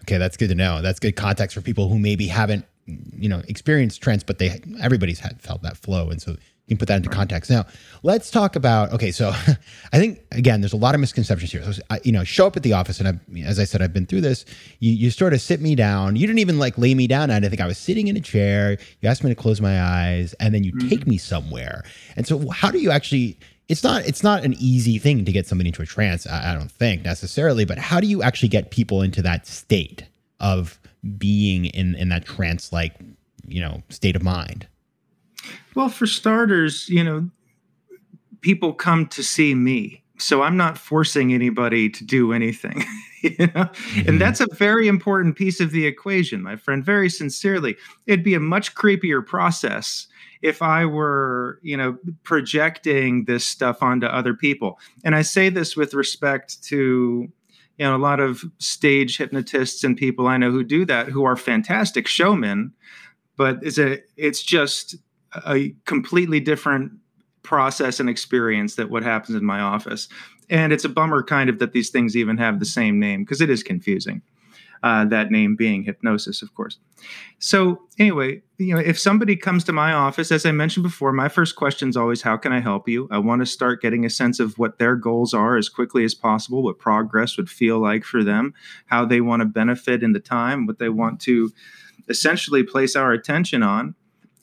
Okay, 0.03 0.19
that's 0.19 0.37
good 0.37 0.49
to 0.51 0.55
know. 0.55 0.83
That's 0.83 1.01
good 1.01 1.17
context 1.17 1.55
for 1.55 1.61
people 1.61 1.89
who 1.89 1.99
maybe 1.99 2.29
haven't, 2.29 2.65
you 2.87 3.29
know, 3.29 3.43
experienced 3.49 4.01
trance, 4.01 4.23
but 4.23 4.39
they 4.39 4.61
everybody's 4.81 5.19
had 5.19 5.43
felt 5.43 5.63
that 5.63 5.77
flow, 5.77 6.11
and 6.11 6.23
so 6.23 6.37
can 6.69 6.77
put 6.77 6.89
that 6.89 6.97
into 6.97 7.09
context. 7.09 7.51
Now, 7.51 7.65
let's 8.03 8.31
talk 8.31 8.57
about. 8.57 8.93
Okay, 8.93 9.13
so 9.13 9.29
I 9.93 9.99
think 9.99 10.21
again, 10.33 10.61
there's 10.61 10.73
a 10.73 10.79
lot 10.79 10.95
of 10.95 11.01
misconceptions 11.01 11.53
here. 11.53 11.63
So, 11.73 11.81
I, 11.91 12.01
you 12.03 12.13
know, 12.13 12.25
show 12.25 12.47
up 12.47 12.57
at 12.57 12.63
the 12.63 12.73
office, 12.73 13.01
and 13.01 13.09
I, 13.09 13.41
as 13.41 13.59
I 13.59 13.65
said, 13.65 13.83
I've 13.83 13.93
been 13.93 14.07
through 14.07 14.23
this. 14.23 14.45
You, 14.81 14.93
you 14.93 15.11
sort 15.11 15.33
of 15.33 15.41
sit 15.41 15.61
me 15.61 15.75
down. 15.75 16.17
You 16.17 16.27
didn't 16.27 16.41
even 16.41 16.59
like 16.59 16.77
lay 16.77 16.95
me 16.95 17.07
down. 17.07 17.31
I 17.31 17.41
think 17.41 17.61
I 17.61 17.67
was 17.67 17.79
sitting 17.79 18.09
in 18.09 18.17
a 18.17 18.21
chair. 18.21 18.79
You 19.01 19.09
asked 19.09 19.23
me 19.23 19.31
to 19.31 19.37
close 19.37 19.61
my 19.61 19.81
eyes, 19.81 20.35
and 20.35 20.55
then 20.55 20.65
you 20.65 20.73
mm-hmm. 20.73 20.89
take 20.89 21.07
me 21.07 21.19
somewhere. 21.19 21.85
And 22.17 22.27
so, 22.27 22.49
how 22.51 22.71
do 22.71 22.79
you 22.79 22.91
actually? 22.91 23.39
It's 23.69 23.83
not. 23.83 24.07
It's 24.07 24.23
not 24.23 24.45
an 24.45 24.55
easy 24.59 24.99
thing 24.99 25.25
to 25.25 25.33
get 25.33 25.47
somebody 25.47 25.69
into 25.69 25.83
a 25.83 25.87
trance. 25.87 26.27
I, 26.27 26.53
I 26.53 26.55
don't 26.55 26.71
think 26.71 27.05
necessarily, 27.05 27.65
but 27.65 27.79
how 27.79 28.01
do 28.01 28.07
you 28.07 28.23
actually 28.23 28.49
get 28.49 28.71
people 28.71 29.03
into 29.03 29.23
that 29.23 29.47
state 29.47 30.05
of 30.41 30.79
being 31.19 31.67
in 31.67 31.95
in 31.95 32.09
that 32.09 32.25
trance 32.25 32.73
like 32.73 32.95
you 33.47 33.61
know 33.61 33.83
state 33.89 34.17
of 34.17 34.23
mind? 34.23 34.67
Well, 35.77 35.91
for 35.91 36.07
starters, 36.07 36.89
you 36.89 37.05
know, 37.05 37.31
people 38.41 38.73
come 38.73 39.07
to 39.09 39.23
see 39.23 39.55
me. 39.55 40.03
So 40.19 40.41
I'm 40.41 40.57
not 40.57 40.79
forcing 40.79 41.35
anybody 41.35 41.91
to 41.91 42.03
do 42.03 42.33
anything. 42.33 42.83
you 43.23 43.37
know? 43.39 43.47
Mm-hmm. 43.47 44.09
And 44.09 44.21
that's 44.21 44.41
a 44.41 44.47
very 44.55 44.89
important 44.89 45.37
piece 45.37 45.61
of 45.61 45.73
the 45.73 45.85
equation, 45.85 46.43
my 46.43 46.57
friend, 46.57 46.83
very 46.83 47.11
sincerely. 47.11 47.77
It'd 48.07 48.25
be 48.25 48.33
a 48.33 48.41
much 48.41 48.75
creepier 48.75 49.25
process 49.25 50.07
if 50.41 50.63
I 50.63 50.87
were, 50.87 51.61
you 51.63 51.77
know, 51.77 51.99
projecting 52.23 53.27
this 53.27 53.47
stuff 53.47 53.83
onto 53.83 54.07
other 54.07 54.33
people. 54.33 54.79
And 55.05 55.15
I 55.15 55.21
say 55.21 55.51
this 55.51 55.77
with 55.77 55.93
respect 55.93 56.63
to 56.65 57.31
you 57.79 57.85
know 57.85 57.95
a 57.95 57.99
lot 57.99 58.21
of 58.21 58.43
stage 58.59 59.19
hypnotists 59.19 59.85
and 59.85 59.99
people 59.99 60.27
I 60.27 60.39
know 60.39 60.51
who 60.51 60.65
do 60.65 60.87
that 60.87 61.09
who 61.09 61.25
are 61.25 61.37
fantastic 61.37 62.07
showmen, 62.07 62.73
but 63.37 63.59
it's 63.63 63.77
a 63.77 63.99
it's 64.17 64.43
just 64.43 64.97
a 65.47 65.75
completely 65.85 66.41
different 66.41 66.93
process 67.43 68.01
and 68.01 68.11
experience 68.11 68.75
that 68.75 68.91
what 68.91 69.03
happens 69.03 69.37
in 69.37 69.45
my 69.45 69.61
office. 69.61 70.09
And 70.51 70.73
it's 70.73 70.85
a 70.85 70.89
bummer, 70.89 71.23
kind 71.23 71.49
of, 71.49 71.59
that 71.61 71.73
these 71.73 71.91
things 71.91 72.17
even 72.17 72.37
have 72.39 72.59
the 72.59 72.67
same 72.67 72.99
name 72.99 73.25
because 73.25 73.41
it 73.41 73.51
is 73.51 73.63
confusing. 73.63 74.23
Uh, 74.83 75.05
that 75.07 75.31
name 75.31 75.57
being 75.57 75.83
hypnosis, 75.83 76.43
of 76.43 76.55
course. 76.55 76.79
So, 77.39 77.83
anyway, 77.99 78.43
you 78.59 78.75
know, 78.75 78.81
if 78.81 78.99
somebody 78.99 79.35
comes 79.35 79.65
to 79.65 79.73
my 79.73 79.93
office, 79.93 80.31
as 80.31 80.45
I 80.45 80.53
mentioned 80.53 80.85
before, 80.85 81.13
my 81.13 81.29
first 81.29 81.57
question 81.57 81.89
is 81.89 81.97
always, 81.97 82.23
How 82.23 82.37
can 82.37 82.53
I 82.53 82.61
help 82.61 82.89
you? 82.89 83.09
I 83.11 83.19
want 83.19 83.41
to 83.41 83.47
start 83.47 83.81
getting 83.81 84.05
a 84.05 84.11
sense 84.11 84.39
of 84.39 84.59
what 84.59 84.79
their 84.79 84.95
goals 84.95 85.33
are 85.33 85.57
as 85.57 85.69
quickly 85.69 86.05
as 86.05 86.15
possible, 86.15 86.63
what 86.63 86.79
progress 86.79 87.37
would 87.37 87.49
feel 87.49 87.79
like 87.79 88.05
for 88.05 88.23
them, 88.23 88.55
how 88.87 89.05
they 89.07 89.21
want 89.21 89.41
to 89.41 89.47
benefit 89.47 90.03
in 90.03 90.13
the 90.13 90.21
time, 90.21 90.67
what 90.67 90.79
they 90.79 90.91
want 90.91 91.21
to 91.23 91.53
essentially 92.09 92.63
place 92.63 92.95
our 92.95 93.13
attention 93.13 93.63
on 93.63 93.95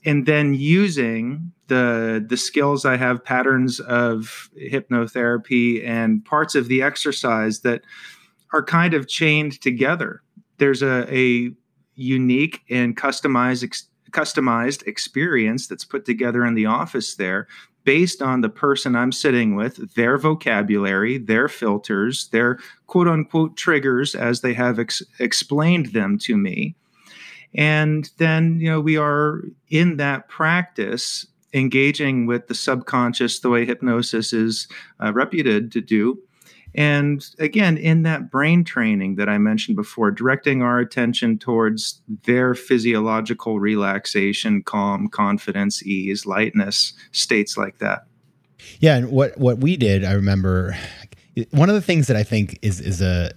and 0.05 0.25
then 0.25 0.53
using 0.53 1.51
the 1.67 2.23
the 2.27 2.37
skills 2.37 2.85
I 2.85 2.97
have, 2.97 3.23
patterns 3.23 3.79
of 3.79 4.49
hypnotherapy 4.57 5.85
and 5.85 6.23
parts 6.23 6.55
of 6.55 6.67
the 6.67 6.81
exercise 6.81 7.61
that 7.61 7.81
are 8.51 8.63
kind 8.63 8.93
of 8.93 9.07
chained 9.07 9.59
together. 9.61 10.21
There's 10.57 10.83
a, 10.83 11.13
a 11.13 11.51
unique 11.95 12.61
and 12.69 12.95
customized 12.95 13.63
ex- 13.63 13.87
customized 14.11 14.85
experience 14.85 15.67
that's 15.67 15.85
put 15.85 16.05
together 16.05 16.45
in 16.45 16.53
the 16.53 16.67
office 16.67 17.15
there 17.15 17.47
based 17.83 18.21
on 18.21 18.41
the 18.41 18.49
person 18.49 18.95
I'm 18.95 19.11
sitting 19.11 19.55
with, 19.55 19.95
their 19.95 20.17
vocabulary, 20.17 21.17
their 21.17 21.49
filters, 21.49 22.29
their 22.29 22.59
quote 22.87 23.07
unquote 23.07 23.57
triggers 23.57 24.15
as 24.15 24.41
they 24.41 24.53
have 24.53 24.79
ex- 24.79 25.03
explained 25.19 25.87
them 25.87 26.17
to 26.19 26.37
me 26.37 26.75
and 27.55 28.09
then, 28.17 28.59
you 28.59 28.69
know, 28.69 28.79
we 28.79 28.97
are 28.97 29.41
in 29.69 29.97
that 29.97 30.27
practice 30.27 31.27
engaging 31.53 32.25
with 32.25 32.47
the 32.47 32.55
subconscious 32.55 33.39
the 33.39 33.49
way 33.49 33.65
hypnosis 33.65 34.33
is 34.33 34.67
uh, 35.03 35.13
reputed 35.13 35.71
to 35.71 35.81
do. 35.81 36.19
And 36.75 37.23
again, 37.37 37.77
in 37.77 38.01
that 38.03 38.31
brain 38.31 38.63
training 38.63 39.15
that 39.17 39.29
I 39.29 39.37
mentioned 39.37 39.75
before, 39.75 40.09
directing 40.09 40.63
our 40.63 40.79
attention 40.79 41.37
towards 41.37 42.01
their 42.23 42.55
physiological 42.55 43.59
relaxation, 43.59 44.63
calm, 44.63 45.07
confidence, 45.07 45.83
ease, 45.83 46.25
lightness, 46.25 46.93
states 47.11 47.57
like 47.57 47.77
that. 47.77 48.05
Yeah, 48.79 48.95
and 48.95 49.11
what 49.11 49.37
what 49.37 49.59
we 49.59 49.77
did, 49.77 50.03
I 50.03 50.13
remember 50.13 50.75
one 51.51 51.69
of 51.69 51.75
the 51.75 51.81
things 51.81 52.07
that 52.07 52.17
I 52.17 52.23
think 52.23 52.57
is 52.61 52.79
is 52.79 53.01
a 53.01 53.31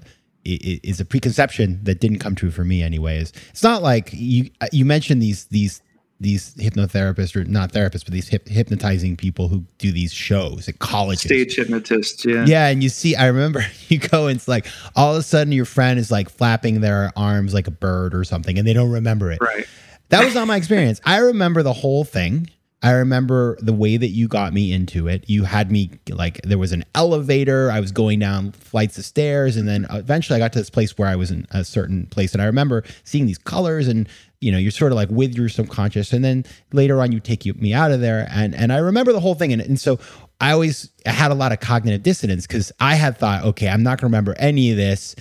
is 0.46 1.00
a 1.00 1.04
preconception 1.04 1.80
that 1.82 2.00
didn't 2.00 2.18
come 2.18 2.34
true 2.34 2.50
for 2.50 2.64
me 2.64 2.82
anyways. 2.82 3.32
It's 3.50 3.62
not 3.62 3.82
like 3.82 4.10
you 4.12 4.50
uh, 4.60 4.68
you 4.72 4.84
mentioned 4.84 5.22
these 5.22 5.46
these 5.46 5.82
these 6.18 6.54
hypnotherapists 6.54 7.36
or 7.36 7.44
not 7.44 7.72
therapists 7.72 8.04
but 8.04 8.12
these 8.12 8.28
hip, 8.28 8.48
hypnotizing 8.48 9.16
people 9.16 9.48
who 9.48 9.64
do 9.78 9.92
these 9.92 10.12
shows 10.12 10.68
at 10.68 10.78
colleges. 10.78 11.24
Stage 11.24 11.56
hypnotists 11.56 12.24
yeah. 12.24 12.46
Yeah 12.46 12.68
and 12.68 12.82
you 12.82 12.88
see 12.88 13.14
i 13.14 13.26
remember 13.26 13.62
you 13.88 13.98
go 13.98 14.26
and 14.26 14.36
it's 14.36 14.48
like 14.48 14.66
all 14.94 15.12
of 15.12 15.18
a 15.18 15.22
sudden 15.22 15.52
your 15.52 15.66
friend 15.66 15.98
is 15.98 16.10
like 16.10 16.30
flapping 16.30 16.80
their 16.80 17.12
arms 17.16 17.52
like 17.52 17.66
a 17.66 17.70
bird 17.70 18.14
or 18.14 18.24
something 18.24 18.58
and 18.58 18.66
they 18.66 18.72
don't 18.72 18.90
remember 18.90 19.30
it. 19.30 19.40
Right. 19.40 19.66
That 20.08 20.24
was 20.24 20.34
not 20.34 20.46
my 20.46 20.56
experience. 20.56 21.00
I 21.04 21.18
remember 21.18 21.62
the 21.62 21.72
whole 21.72 22.04
thing 22.04 22.48
I 22.82 22.92
remember 22.92 23.56
the 23.60 23.72
way 23.72 23.96
that 23.96 24.08
you 24.08 24.28
got 24.28 24.52
me 24.52 24.72
into 24.72 25.08
it. 25.08 25.24
You 25.28 25.44
had 25.44 25.72
me 25.72 25.90
like 26.10 26.42
there 26.42 26.58
was 26.58 26.72
an 26.72 26.84
elevator. 26.94 27.70
I 27.70 27.80
was 27.80 27.90
going 27.90 28.18
down 28.18 28.52
flights 28.52 28.98
of 28.98 29.04
stairs, 29.04 29.56
and 29.56 29.66
then 29.66 29.86
eventually 29.90 30.36
I 30.36 30.38
got 30.38 30.52
to 30.52 30.58
this 30.58 30.70
place 30.70 30.96
where 30.98 31.08
I 31.08 31.16
was 31.16 31.30
in 31.30 31.46
a 31.50 31.64
certain 31.64 32.06
place, 32.06 32.32
and 32.32 32.42
I 32.42 32.46
remember 32.46 32.84
seeing 33.02 33.26
these 33.26 33.38
colors, 33.38 33.88
and 33.88 34.08
you 34.40 34.52
know, 34.52 34.58
you're 34.58 34.70
sort 34.70 34.92
of 34.92 34.96
like 34.96 35.08
with 35.10 35.34
your 35.34 35.48
subconscious, 35.48 36.12
and 36.12 36.24
then 36.24 36.44
later 36.72 37.00
on 37.00 37.12
you 37.12 37.20
take 37.20 37.46
you, 37.46 37.54
me 37.54 37.72
out 37.72 37.92
of 37.92 38.00
there, 38.00 38.28
and 38.30 38.54
and 38.54 38.72
I 38.72 38.76
remember 38.76 39.12
the 39.12 39.20
whole 39.20 39.34
thing, 39.34 39.54
and 39.54 39.62
and 39.62 39.80
so 39.80 39.98
I 40.40 40.52
always 40.52 40.90
had 41.06 41.30
a 41.30 41.34
lot 41.34 41.52
of 41.52 41.60
cognitive 41.60 42.02
dissonance 42.02 42.46
because 42.46 42.70
I 42.78 42.94
had 42.94 43.16
thought, 43.16 43.42
okay, 43.44 43.68
I'm 43.68 43.82
not 43.82 44.00
going 44.00 44.10
to 44.10 44.14
remember 44.16 44.34
any 44.38 44.70
of 44.70 44.76
this 44.76 45.16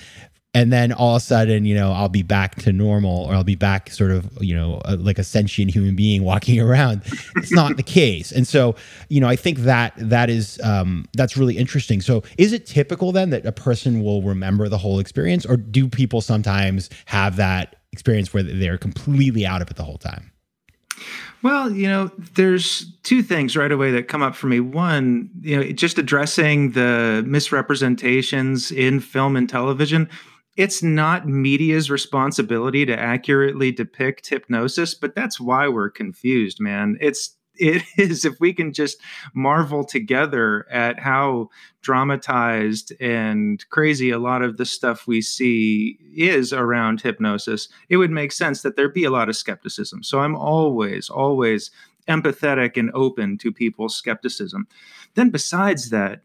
and 0.56 0.72
then 0.72 0.94
all 0.94 1.18
of 1.18 1.22
a 1.22 1.26
sudden 1.26 1.66
you 1.66 1.76
know 1.76 1.92
i'll 1.92 2.10
be 2.10 2.24
back 2.24 2.56
to 2.56 2.72
normal 2.72 3.26
or 3.26 3.36
i'll 3.36 3.44
be 3.44 3.56
back 3.56 3.92
sort 3.92 4.10
of 4.10 4.32
you 4.42 4.56
know 4.56 4.82
uh, 4.86 4.96
like 4.98 5.20
a 5.20 5.24
sentient 5.24 5.72
human 5.72 5.96
being 5.96 6.24
walking 6.24 6.60
around. 6.66 7.02
It's 7.36 7.52
not 7.52 7.76
the 7.78 7.84
case. 7.84 8.32
And 8.32 8.48
so 8.48 8.76
you 9.10 9.20
know 9.20 9.28
i 9.28 9.36
think 9.36 9.60
that 9.60 9.94
that 9.98 10.30
is 10.30 10.60
um, 10.64 11.06
that's 11.14 11.36
really 11.38 11.58
interesting. 11.58 12.02
So 12.02 12.24
is 12.38 12.54
it 12.54 12.66
typical 12.66 13.12
then 13.12 13.30
that 13.32 13.46
a 13.46 13.52
person 13.52 14.02
will 14.02 14.22
remember 14.22 14.70
the 14.70 14.78
whole 14.78 15.00
experience 15.00 15.46
or 15.46 15.58
do 15.58 15.88
people 15.88 16.22
sometimes 16.22 16.90
have 17.06 17.36
that 17.36 17.76
experience 17.92 18.34
where 18.34 18.44
they're 18.44 18.78
completely 18.78 19.46
out 19.46 19.62
of 19.62 19.70
it 19.70 19.76
the 19.76 19.84
whole 19.84 19.98
time? 19.98 20.32
Well, 21.44 21.70
you 21.70 21.88
know, 21.88 22.10
there's 22.34 22.92
two 23.04 23.22
things 23.22 23.56
right 23.56 23.72
away 23.72 23.92
that 23.92 24.08
come 24.08 24.24
up 24.24 24.36
for 24.36 24.48
me. 24.48 24.60
One, 24.60 25.30
you 25.42 25.58
know, 25.58 25.72
just 25.72 26.00
addressing 26.00 26.72
the 26.72 27.24
misrepresentations 27.28 28.72
in 28.72 29.00
film 29.00 29.36
and 29.36 29.48
television 29.48 30.10
it's 30.56 30.82
not 30.82 31.28
media's 31.28 31.92
responsibility 31.92 32.86
to 32.86 32.98
accurately 32.98 33.72
depict 33.72 34.30
hypnosis, 34.30 34.94
but 34.94 35.16
that's 35.16 35.40
why 35.40 35.68
we're 35.68 35.90
confused, 35.90 36.60
man. 36.60 36.98
It's 37.02 37.36
it 37.58 37.84
is 37.98 38.26
if 38.26 38.40
we 38.40 38.54
can 38.54 38.74
just 38.74 39.00
marvel 39.34 39.84
together 39.84 40.66
at 40.72 41.00
how 41.00 41.50
dramatized 41.82 42.94
and 43.00 43.68
crazy 43.70 44.12
a 44.12 44.20
lot 44.20 44.42
of 44.42 44.58
the 44.58 44.66
stuff 44.66 45.08
we 45.08 45.22
see 45.22 45.98
is 46.16 46.52
around 46.54 47.02
hypnosis, 47.02 47.70
it 47.90 47.98
would 47.98 48.12
make 48.12 48.32
sense 48.32 48.62
that 48.62 48.76
there'd 48.76 48.94
be 48.94 49.04
a 49.04 49.12
lot 49.12 49.30
of 49.30 49.36
skepticism. 49.36 50.04
So 50.04 50.20
I'm 50.20 50.36
always, 50.36 51.10
always 51.10 51.72
empathetic 52.08 52.78
and 52.78 52.92
open 52.94 53.38
to 53.40 53.52
people's 53.52 53.96
skepticism. 53.96 54.68
Then, 55.16 55.30
besides 55.30 55.90
that, 55.90 56.22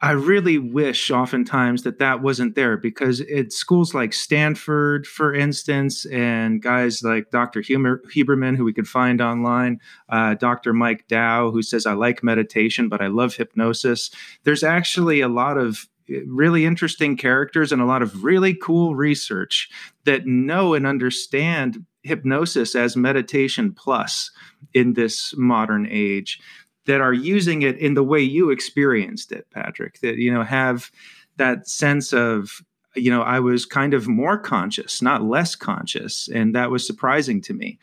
I 0.00 0.12
really 0.12 0.58
wish 0.58 1.10
oftentimes 1.10 1.82
that 1.82 1.98
that 1.98 2.22
wasn't 2.22 2.54
there 2.54 2.76
because 2.76 3.20
at 3.20 3.52
schools 3.52 3.94
like 3.94 4.12
Stanford, 4.12 5.08
for 5.08 5.34
instance, 5.34 6.06
and 6.06 6.62
guys 6.62 7.02
like 7.02 7.30
Dr. 7.30 7.60
Huber, 7.62 8.02
Huberman, 8.14 8.56
who 8.56 8.64
we 8.64 8.72
could 8.72 8.86
find 8.86 9.20
online, 9.20 9.80
uh, 10.08 10.34
Dr. 10.34 10.72
Mike 10.72 11.08
Dow, 11.08 11.50
who 11.50 11.62
says, 11.62 11.84
I 11.84 11.94
like 11.94 12.22
meditation, 12.22 12.88
but 12.88 13.02
I 13.02 13.08
love 13.08 13.34
hypnosis. 13.34 14.10
There's 14.44 14.62
actually 14.62 15.20
a 15.20 15.28
lot 15.28 15.58
of 15.58 15.88
eh, 16.08 16.20
really 16.28 16.64
interesting 16.64 17.16
characters 17.16 17.72
and 17.72 17.82
a 17.82 17.86
lot 17.86 18.02
of 18.02 18.22
really 18.22 18.54
cool 18.54 18.94
research 18.94 19.68
that 20.04 20.26
know 20.26 20.74
and 20.74 20.86
understand 20.86 21.84
hypnosis 22.04 22.76
as 22.76 22.96
meditation 22.96 23.72
plus 23.72 24.30
in 24.74 24.92
this 24.92 25.34
modern 25.36 25.88
age 25.90 26.40
that 26.88 27.02
are 27.02 27.12
using 27.12 27.62
it 27.62 27.76
in 27.76 27.92
the 27.92 28.02
way 28.02 28.20
you 28.20 28.50
experienced 28.50 29.30
it, 29.30 29.46
Patrick, 29.50 30.00
that, 30.00 30.16
you 30.16 30.32
know, 30.32 30.42
have 30.42 30.90
that 31.36 31.68
sense 31.68 32.14
of, 32.14 32.62
you 32.96 33.10
know, 33.10 33.20
I 33.20 33.40
was 33.40 33.66
kind 33.66 33.92
of 33.92 34.08
more 34.08 34.38
conscious, 34.38 35.02
not 35.02 35.22
less 35.22 35.54
conscious. 35.54 36.28
And 36.34 36.54
that 36.54 36.70
was 36.70 36.86
surprising 36.86 37.42
to 37.42 37.52
me. 37.52 37.78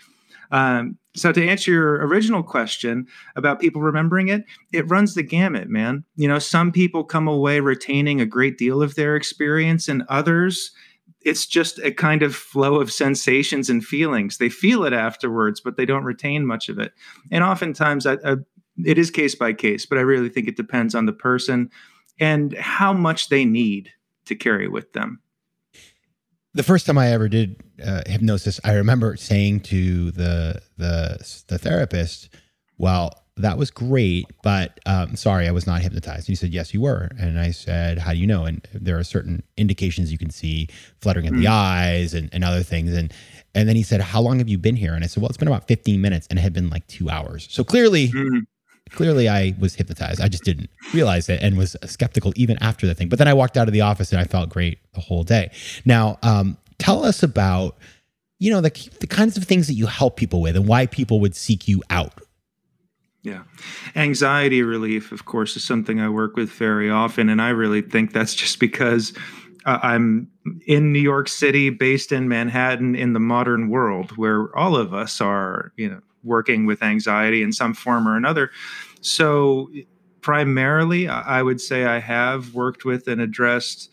Um, 0.52 0.98
so 1.16 1.32
to 1.32 1.48
answer 1.48 1.72
your 1.72 2.06
original 2.08 2.42
question 2.42 3.06
about 3.36 3.60
people 3.60 3.82
remembering 3.82 4.28
it, 4.30 4.44
it 4.74 4.90
runs 4.90 5.14
the 5.14 5.24
gamut, 5.24 5.70
man. 5.70 6.04
You 6.16 6.28
know, 6.28 6.40
some 6.40 6.72
people 6.72 7.04
come 7.04 7.28
away 7.28 7.60
retaining 7.60 8.20
a 8.20 8.26
great 8.26 8.58
deal 8.58 8.82
of 8.82 8.96
their 8.96 9.16
experience, 9.16 9.88
and 9.88 10.04
others, 10.10 10.72
it's 11.22 11.46
just 11.46 11.80
a 11.80 11.92
kind 11.92 12.24
of 12.24 12.36
flow 12.36 12.82
of 12.82 12.92
sensations 12.92 13.70
and 13.70 13.86
feelings. 13.86 14.38
They 14.38 14.50
feel 14.50 14.84
it 14.84 14.94
afterwards, 14.94 15.62
but 15.62 15.78
they 15.78 15.86
don't 15.86 16.04
retain 16.04 16.46
much 16.46 16.70
of 16.70 16.80
it. 16.80 16.94
And 17.32 17.44
oftentimes, 17.44 18.06
I, 18.06 18.18
I 18.26 18.36
it 18.84 18.98
is 18.98 19.12
case 19.12 19.36
by 19.36 19.54
case, 19.54 19.86
but 19.86 19.98
I 19.98 20.02
really 20.02 20.30
think 20.30 20.48
it 20.48 20.58
depends 20.58 20.96
on 20.96 21.06
the 21.06 21.14
person 21.14 21.70
and 22.20 22.54
how 22.54 22.94
much 22.94 23.30
they 23.30 23.46
need 23.46 23.92
to 24.26 24.36
carry 24.36 24.68
with 24.68 24.94
them. 24.94 25.22
The 26.54 26.64
first 26.64 26.86
time 26.86 26.98
I 26.98 27.12
ever 27.12 27.28
did 27.28 27.62
uh, 27.86 28.04
hypnosis, 28.06 28.60
I 28.64 28.74
remember 28.74 29.18
saying 29.18 29.62
to 29.62 30.12
the 30.12 30.62
the 30.78 31.44
the 31.48 31.58
therapist, 31.58 32.30
"Well, 32.78 33.12
that 33.36 33.58
was 33.58 33.70
great, 33.70 34.26
but 34.42 34.80
um, 34.86 35.18
sorry, 35.18 35.50
I 35.50 35.52
was 35.52 35.68
not 35.68 35.82
hypnotized." 35.82 36.22
And 36.22 36.28
he 36.28 36.36
said, 36.36 36.54
"Yes, 36.54 36.74
you 36.74 36.80
were." 36.80 37.10
And 37.20 37.38
I 37.38 37.52
said, 37.52 38.00
"How 38.00 38.14
do 38.14 38.20
you 38.20 38.28
know?" 38.28 38.46
And 38.46 38.66
there 38.74 38.98
are 38.98 39.04
certain 39.04 39.44
indications 39.58 40.14
you 40.14 40.18
can 40.18 40.30
see, 40.30 40.70
fluttering 41.02 41.26
mm. 41.26 41.40
the 41.40 41.48
eyes 41.48 42.14
and, 42.14 42.30
and 42.32 42.46
other 42.46 42.64
things. 42.64 42.94
And 42.94 43.14
and 43.54 43.68
then 43.68 43.76
he 43.76 43.84
said, 43.84 44.00
"How 44.00 44.22
long 44.22 44.40
have 44.40 44.48
you 44.48 44.58
been 44.58 44.78
here?" 44.78 44.94
And 44.94 45.04
I 45.04 45.08
said, 45.08 45.22
"Well, 45.22 45.30
it's 45.30 45.38
been 45.38 45.50
about 45.50 45.68
15 45.68 46.00
minutes, 46.00 46.26
and 46.30 46.40
it 46.40 46.42
had 46.42 46.54
been 46.54 46.70
like 46.70 46.88
two 46.88 47.10
hours." 47.10 47.50
So 47.52 47.66
clearly, 47.66 48.08
mm 48.08 48.44
clearly 48.92 49.28
I 49.28 49.56
was 49.60 49.76
hypnotized. 49.76 50.22
I 50.22 50.28
just 50.28 50.44
didn't 50.44 50.70
realize 50.94 51.30
it 51.30 51.42
and 51.42 51.58
was 51.58 51.76
skeptical 51.86 52.34
even 52.36 52.58
after 52.62 52.88
the 52.88 52.96
thing. 52.96 53.10
But 53.10 53.20
then 53.20 53.28
I 53.28 53.34
walked 53.34 53.58
out 53.58 53.68
of 53.68 53.74
the 53.74 53.82
office 53.82 54.12
and 54.12 54.22
I 54.22 54.26
felt 54.26 54.50
great 54.50 54.80
the 54.94 55.02
whole 55.02 55.24
day. 55.24 55.52
Now, 55.86 56.18
um, 56.24 56.58
tell 56.78 57.04
us 57.04 57.24
about 57.24 57.78
you 58.40 58.52
know 58.52 58.62
the 58.62 58.90
the 59.00 59.08
kinds 59.08 59.38
of 59.38 59.46
things 59.46 59.68
that 59.68 59.74
you 59.74 59.86
help 59.86 60.18
people 60.18 60.42
with 60.42 60.56
and 60.56 60.68
why 60.68 60.86
people 60.86 61.20
would 61.22 61.36
seek 61.36 61.68
you 61.68 61.82
out. 61.90 62.22
Yeah. 63.26 63.42
Anxiety 63.96 64.62
relief, 64.62 65.12
of 65.12 65.26
course, 65.26 65.56
is 65.56 65.64
something 65.64 66.00
I 66.00 66.10
work 66.10 66.36
with 66.36 66.52
very 66.52 66.92
often. 66.92 67.28
And 67.28 67.42
I 67.42 67.50
really 67.50 67.82
think 67.82 68.14
that's 68.14 68.36
just 68.36 68.60
because 68.60 69.14
uh, 69.66 69.80
I'm 69.82 70.30
in 70.68 70.94
New 70.94 71.00
York 71.00 71.28
City, 71.28 71.72
based 71.72 72.12
in 72.12 72.30
Manhattan, 72.30 72.96
in 72.96 73.14
the 73.14 73.20
modern 73.20 73.70
world 73.70 74.16
where 74.16 74.56
all 74.56 74.78
of 74.78 74.94
us 74.94 75.22
are, 75.22 75.74
you 75.76 75.90
know, 75.90 76.02
working 76.26 76.66
with 76.66 76.84
anxiety 76.84 77.42
in 77.42 77.52
some 77.52 77.74
form 77.74 78.08
or 78.08 78.18
another. 78.18 78.52
So, 79.02 79.70
primarily, 80.22 81.08
I 81.08 81.44
would 81.44 81.62
say 81.62 81.86
I 81.86 82.00
have 82.00 82.56
worked 82.56 82.84
with 82.84 83.08
and 83.08 83.22
addressed 83.22 83.92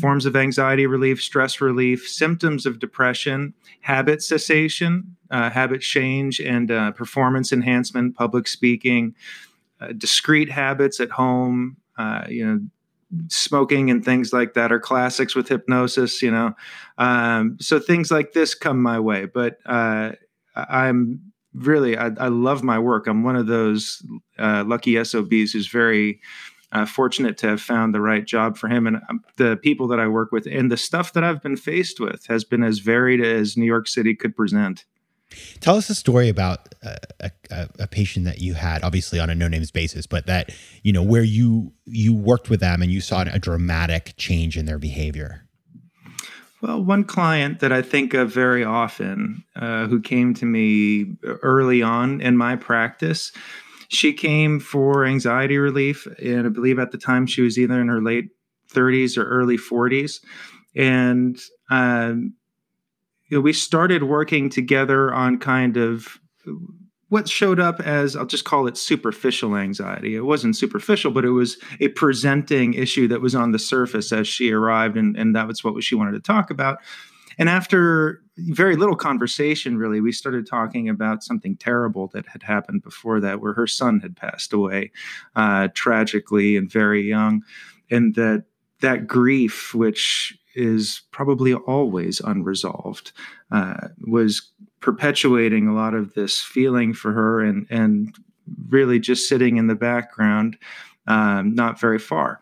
forms 0.00 0.26
of 0.26 0.36
anxiety 0.36 0.86
relief, 0.86 1.22
stress 1.22 1.60
relief, 1.60 2.08
symptoms 2.08 2.66
of 2.66 2.78
depression, 2.78 3.54
habit 3.80 4.22
cessation, 4.22 5.16
uh, 5.30 5.50
habit 5.50 5.80
change, 5.80 6.40
and 6.40 6.70
uh, 6.70 6.92
performance 6.92 7.52
enhancement, 7.52 8.16
public 8.16 8.46
speaking, 8.46 9.14
uh, 9.80 9.92
discrete 9.96 10.50
habits 10.50 11.00
at 11.00 11.10
home, 11.10 11.76
uh, 11.98 12.24
you 12.28 12.46
know, 12.46 12.60
smoking 13.28 13.90
and 13.90 14.04
things 14.04 14.32
like 14.32 14.54
that 14.54 14.70
are 14.70 14.78
classics 14.78 15.34
with 15.34 15.48
hypnosis, 15.48 16.22
you 16.22 16.30
know. 16.30 16.54
Um, 16.98 17.56
so 17.60 17.80
things 17.80 18.10
like 18.10 18.32
this 18.32 18.54
come 18.54 18.80
my 18.80 19.00
way, 19.00 19.24
but 19.24 19.58
uh, 19.66 20.12
I'm 20.54 21.29
really 21.54 21.96
I, 21.96 22.06
I, 22.18 22.28
love 22.28 22.62
my 22.62 22.78
work. 22.78 23.06
I'm 23.06 23.22
one 23.22 23.36
of 23.36 23.46
those 23.46 24.04
uh, 24.38 24.64
lucky 24.66 25.02
SOBs 25.02 25.52
who's 25.52 25.68
very 25.68 26.20
uh, 26.72 26.86
fortunate 26.86 27.36
to 27.38 27.48
have 27.48 27.60
found 27.60 27.94
the 27.94 28.00
right 28.00 28.24
job 28.24 28.56
for 28.56 28.68
him. 28.68 28.86
And 28.86 28.98
um, 29.08 29.24
the 29.36 29.58
people 29.62 29.88
that 29.88 29.98
I 29.98 30.06
work 30.06 30.32
with 30.32 30.46
and 30.46 30.70
the 30.70 30.76
stuff 30.76 31.12
that 31.14 31.24
I've 31.24 31.42
been 31.42 31.56
faced 31.56 32.00
with 32.00 32.26
has 32.26 32.44
been 32.44 32.62
as 32.62 32.78
varied 32.78 33.20
as 33.20 33.56
New 33.56 33.66
York 33.66 33.88
City 33.88 34.14
could 34.14 34.36
present. 34.36 34.84
Tell 35.60 35.76
us 35.76 35.88
a 35.88 35.94
story 35.94 36.28
about 36.28 36.74
a, 36.82 37.30
a, 37.50 37.68
a, 37.78 37.86
patient 37.86 38.24
that 38.24 38.40
you 38.40 38.54
had, 38.54 38.82
obviously 38.82 39.20
on 39.20 39.30
a 39.30 39.34
no 39.34 39.46
names 39.46 39.70
basis, 39.70 40.04
but 40.04 40.26
that 40.26 40.52
you 40.82 40.92
know 40.92 41.04
where 41.04 41.22
you 41.22 41.72
you 41.84 42.12
worked 42.12 42.50
with 42.50 42.58
them 42.58 42.82
and 42.82 42.90
you 42.90 43.00
saw 43.00 43.22
a 43.22 43.38
dramatic 43.38 44.14
change 44.16 44.56
in 44.56 44.66
their 44.66 44.78
behavior. 44.78 45.46
Well, 46.62 46.82
one 46.84 47.04
client 47.04 47.60
that 47.60 47.72
I 47.72 47.80
think 47.80 48.12
of 48.12 48.32
very 48.32 48.64
often, 48.64 49.44
uh, 49.56 49.86
who 49.86 50.00
came 50.00 50.34
to 50.34 50.44
me 50.44 51.16
early 51.24 51.82
on 51.82 52.20
in 52.20 52.36
my 52.36 52.56
practice, 52.56 53.32
she 53.88 54.12
came 54.12 54.60
for 54.60 55.04
anxiety 55.04 55.58
relief, 55.58 56.06
and 56.22 56.46
I 56.46 56.50
believe 56.50 56.78
at 56.78 56.92
the 56.92 56.98
time 56.98 57.26
she 57.26 57.42
was 57.42 57.58
either 57.58 57.80
in 57.80 57.88
her 57.88 58.02
late 58.02 58.28
30s 58.72 59.16
or 59.16 59.24
early 59.24 59.56
40s, 59.56 60.20
and 60.76 61.40
um, 61.70 62.34
you 63.28 63.36
know, 63.36 63.40
we 63.40 63.52
started 63.52 64.02
working 64.02 64.50
together 64.50 65.12
on 65.14 65.38
kind 65.38 65.76
of 65.76 66.18
what 67.10 67.28
showed 67.28 67.60
up 67.60 67.80
as 67.80 68.16
I'll 68.16 68.24
just 68.24 68.44
call 68.44 68.66
it 68.66 68.76
superficial 68.76 69.56
anxiety. 69.56 70.14
It 70.14 70.24
wasn't 70.24 70.56
superficial, 70.56 71.10
but 71.10 71.24
it 71.24 71.30
was 71.30 71.58
a 71.80 71.88
presenting 71.88 72.74
issue 72.74 73.08
that 73.08 73.20
was 73.20 73.34
on 73.34 73.52
the 73.52 73.58
surface 73.58 74.12
as 74.12 74.26
she 74.26 74.52
arrived, 74.52 74.96
and, 74.96 75.16
and 75.16 75.36
that 75.36 75.46
was 75.46 75.62
what 75.62 75.82
she 75.82 75.96
wanted 75.96 76.12
to 76.12 76.20
talk 76.20 76.50
about. 76.50 76.78
And 77.36 77.48
after 77.48 78.22
very 78.38 78.76
little 78.76 78.96
conversation, 78.96 79.76
really, 79.76 80.00
we 80.00 80.12
started 80.12 80.46
talking 80.46 80.88
about 80.88 81.24
something 81.24 81.56
terrible 81.56 82.08
that 82.14 82.26
had 82.28 82.42
happened 82.42 82.82
before 82.82 83.20
that, 83.20 83.40
where 83.40 83.54
her 83.54 83.66
son 83.66 84.00
had 84.00 84.16
passed 84.16 84.52
away 84.52 84.92
uh, 85.34 85.68
tragically 85.74 86.56
and 86.56 86.70
very 86.70 87.02
young, 87.02 87.42
and 87.90 88.14
that 88.14 88.44
that 88.80 89.06
grief, 89.06 89.74
which 89.74 90.38
is 90.54 91.02
probably 91.10 91.54
always 91.54 92.20
unresolved, 92.20 93.12
uh, 93.50 93.88
was 94.06 94.49
perpetuating 94.80 95.68
a 95.68 95.74
lot 95.74 95.94
of 95.94 96.14
this 96.14 96.40
feeling 96.40 96.92
for 96.92 97.12
her 97.12 97.40
and 97.40 97.66
and 97.70 98.14
really 98.68 98.98
just 98.98 99.28
sitting 99.28 99.56
in 99.56 99.66
the 99.66 99.74
background 99.74 100.56
um, 101.06 101.54
not 101.54 101.80
very 101.80 101.98
far. 101.98 102.40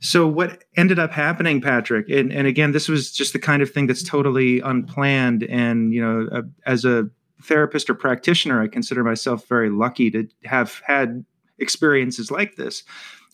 So 0.00 0.26
what 0.26 0.64
ended 0.76 0.98
up 0.98 1.12
happening 1.12 1.60
patrick 1.60 2.08
and, 2.08 2.32
and 2.32 2.46
again 2.46 2.72
this 2.72 2.88
was 2.88 3.12
just 3.12 3.32
the 3.32 3.38
kind 3.38 3.62
of 3.62 3.70
thing 3.70 3.86
that's 3.86 4.02
totally 4.02 4.60
unplanned 4.60 5.42
and 5.44 5.92
you 5.92 6.00
know 6.00 6.42
as 6.66 6.84
a 6.84 7.08
therapist 7.42 7.88
or 7.88 7.94
practitioner 7.94 8.60
i 8.60 8.66
consider 8.66 9.04
myself 9.04 9.46
very 9.46 9.70
lucky 9.70 10.10
to 10.10 10.26
have 10.44 10.80
had 10.86 11.24
experiences 11.58 12.30
like 12.30 12.56
this 12.56 12.82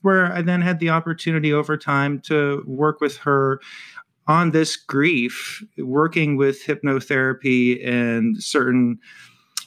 where 0.02 0.30
i 0.32 0.42
then 0.42 0.60
had 0.60 0.78
the 0.78 0.90
opportunity 0.90 1.52
over 1.52 1.76
time 1.76 2.20
to 2.20 2.62
work 2.66 3.00
with 3.00 3.16
her 3.16 3.60
on 4.26 4.50
this 4.52 4.76
grief, 4.76 5.62
working 5.78 6.36
with 6.36 6.64
hypnotherapy 6.64 7.86
and 7.86 8.42
certain 8.42 8.98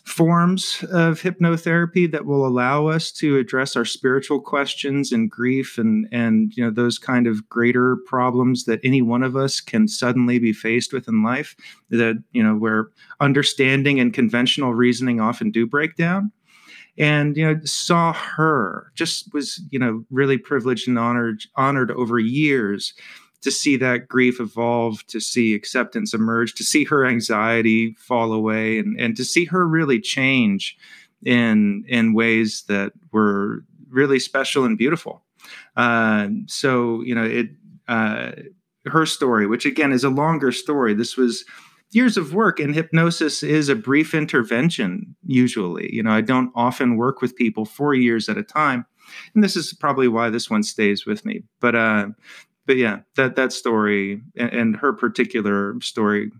forms 0.07 0.85
of 0.91 1.21
hypnotherapy 1.21 2.09
that 2.09 2.25
will 2.25 2.47
allow 2.47 2.87
us 2.87 3.11
to 3.11 3.37
address 3.37 3.75
our 3.75 3.83
spiritual 3.83 4.39
questions 4.39 5.11
and 5.11 5.29
grief 5.29 5.77
and 5.77 6.07
and 6.13 6.53
you 6.55 6.63
know 6.63 6.71
those 6.71 6.97
kind 6.97 7.27
of 7.27 7.47
greater 7.49 7.97
problems 8.05 8.63
that 8.63 8.79
any 8.85 9.01
one 9.01 9.21
of 9.21 9.35
us 9.35 9.59
can 9.59 9.85
suddenly 9.85 10.39
be 10.39 10.53
faced 10.53 10.93
with 10.93 11.09
in 11.09 11.23
life 11.23 11.57
that 11.89 12.15
you 12.31 12.41
know 12.41 12.55
where 12.55 12.87
understanding 13.19 13.99
and 13.99 14.13
conventional 14.13 14.73
reasoning 14.73 15.19
often 15.19 15.51
do 15.51 15.67
break 15.67 15.95
down. 15.97 16.31
And 16.97 17.35
you 17.35 17.45
know 17.45 17.59
saw 17.65 18.13
her 18.13 18.91
just 18.95 19.33
was 19.33 19.61
you 19.71 19.77
know 19.77 20.05
really 20.09 20.37
privileged 20.37 20.87
and 20.87 20.97
honored 20.97 21.43
honored 21.57 21.91
over 21.91 22.17
years 22.17 22.93
to 23.41 23.51
see 23.51 23.77
that 23.77 24.07
grief 24.07 24.39
evolve, 24.39 25.05
to 25.07 25.19
see 25.19 25.53
acceptance 25.53 26.13
emerge, 26.13 26.55
to 26.55 26.63
see 26.63 26.83
her 26.85 27.05
anxiety 27.05 27.95
fall 27.99 28.33
away, 28.33 28.79
and, 28.79 28.99
and 28.99 29.15
to 29.17 29.23
see 29.23 29.45
her 29.45 29.67
really 29.67 29.99
change 29.99 30.77
in 31.23 31.83
in 31.87 32.13
ways 32.13 32.63
that 32.67 32.93
were 33.11 33.63
really 33.89 34.19
special 34.19 34.65
and 34.65 34.77
beautiful. 34.77 35.23
Uh, 35.75 36.27
so 36.47 37.01
you 37.01 37.15
know 37.15 37.23
it. 37.23 37.49
Uh, 37.87 38.31
her 38.85 39.05
story, 39.05 39.47
which 39.47 39.65
again 39.65 39.91
is 39.91 40.05
a 40.05 40.09
longer 40.09 40.51
story. 40.51 40.93
This 40.93 41.17
was 41.17 41.43
years 41.91 42.17
of 42.17 42.33
work 42.33 42.59
and 42.59 42.75
hypnosis 42.75 43.43
is 43.43 43.69
a 43.69 43.75
brief 43.75 44.13
intervention 44.13 45.15
usually 45.25 45.89
you 45.93 46.03
know 46.03 46.11
i 46.11 46.21
don't 46.21 46.51
often 46.53 46.97
work 46.97 47.21
with 47.21 47.35
people 47.35 47.65
for 47.65 47.93
years 47.93 48.27
at 48.27 48.37
a 48.37 48.43
time 48.43 48.85
and 49.33 49.43
this 49.43 49.55
is 49.55 49.73
probably 49.73 50.07
why 50.07 50.29
this 50.29 50.49
one 50.49 50.63
stays 50.63 51.05
with 51.05 51.23
me 51.23 51.41
but 51.61 51.75
uh 51.75 52.07
but 52.67 52.77
yeah 52.77 52.99
that 53.15 53.35
that 53.35 53.51
story 53.51 54.21
and, 54.35 54.53
and 54.53 54.75
her 54.77 54.93
particular 54.93 55.73
story 55.81 56.31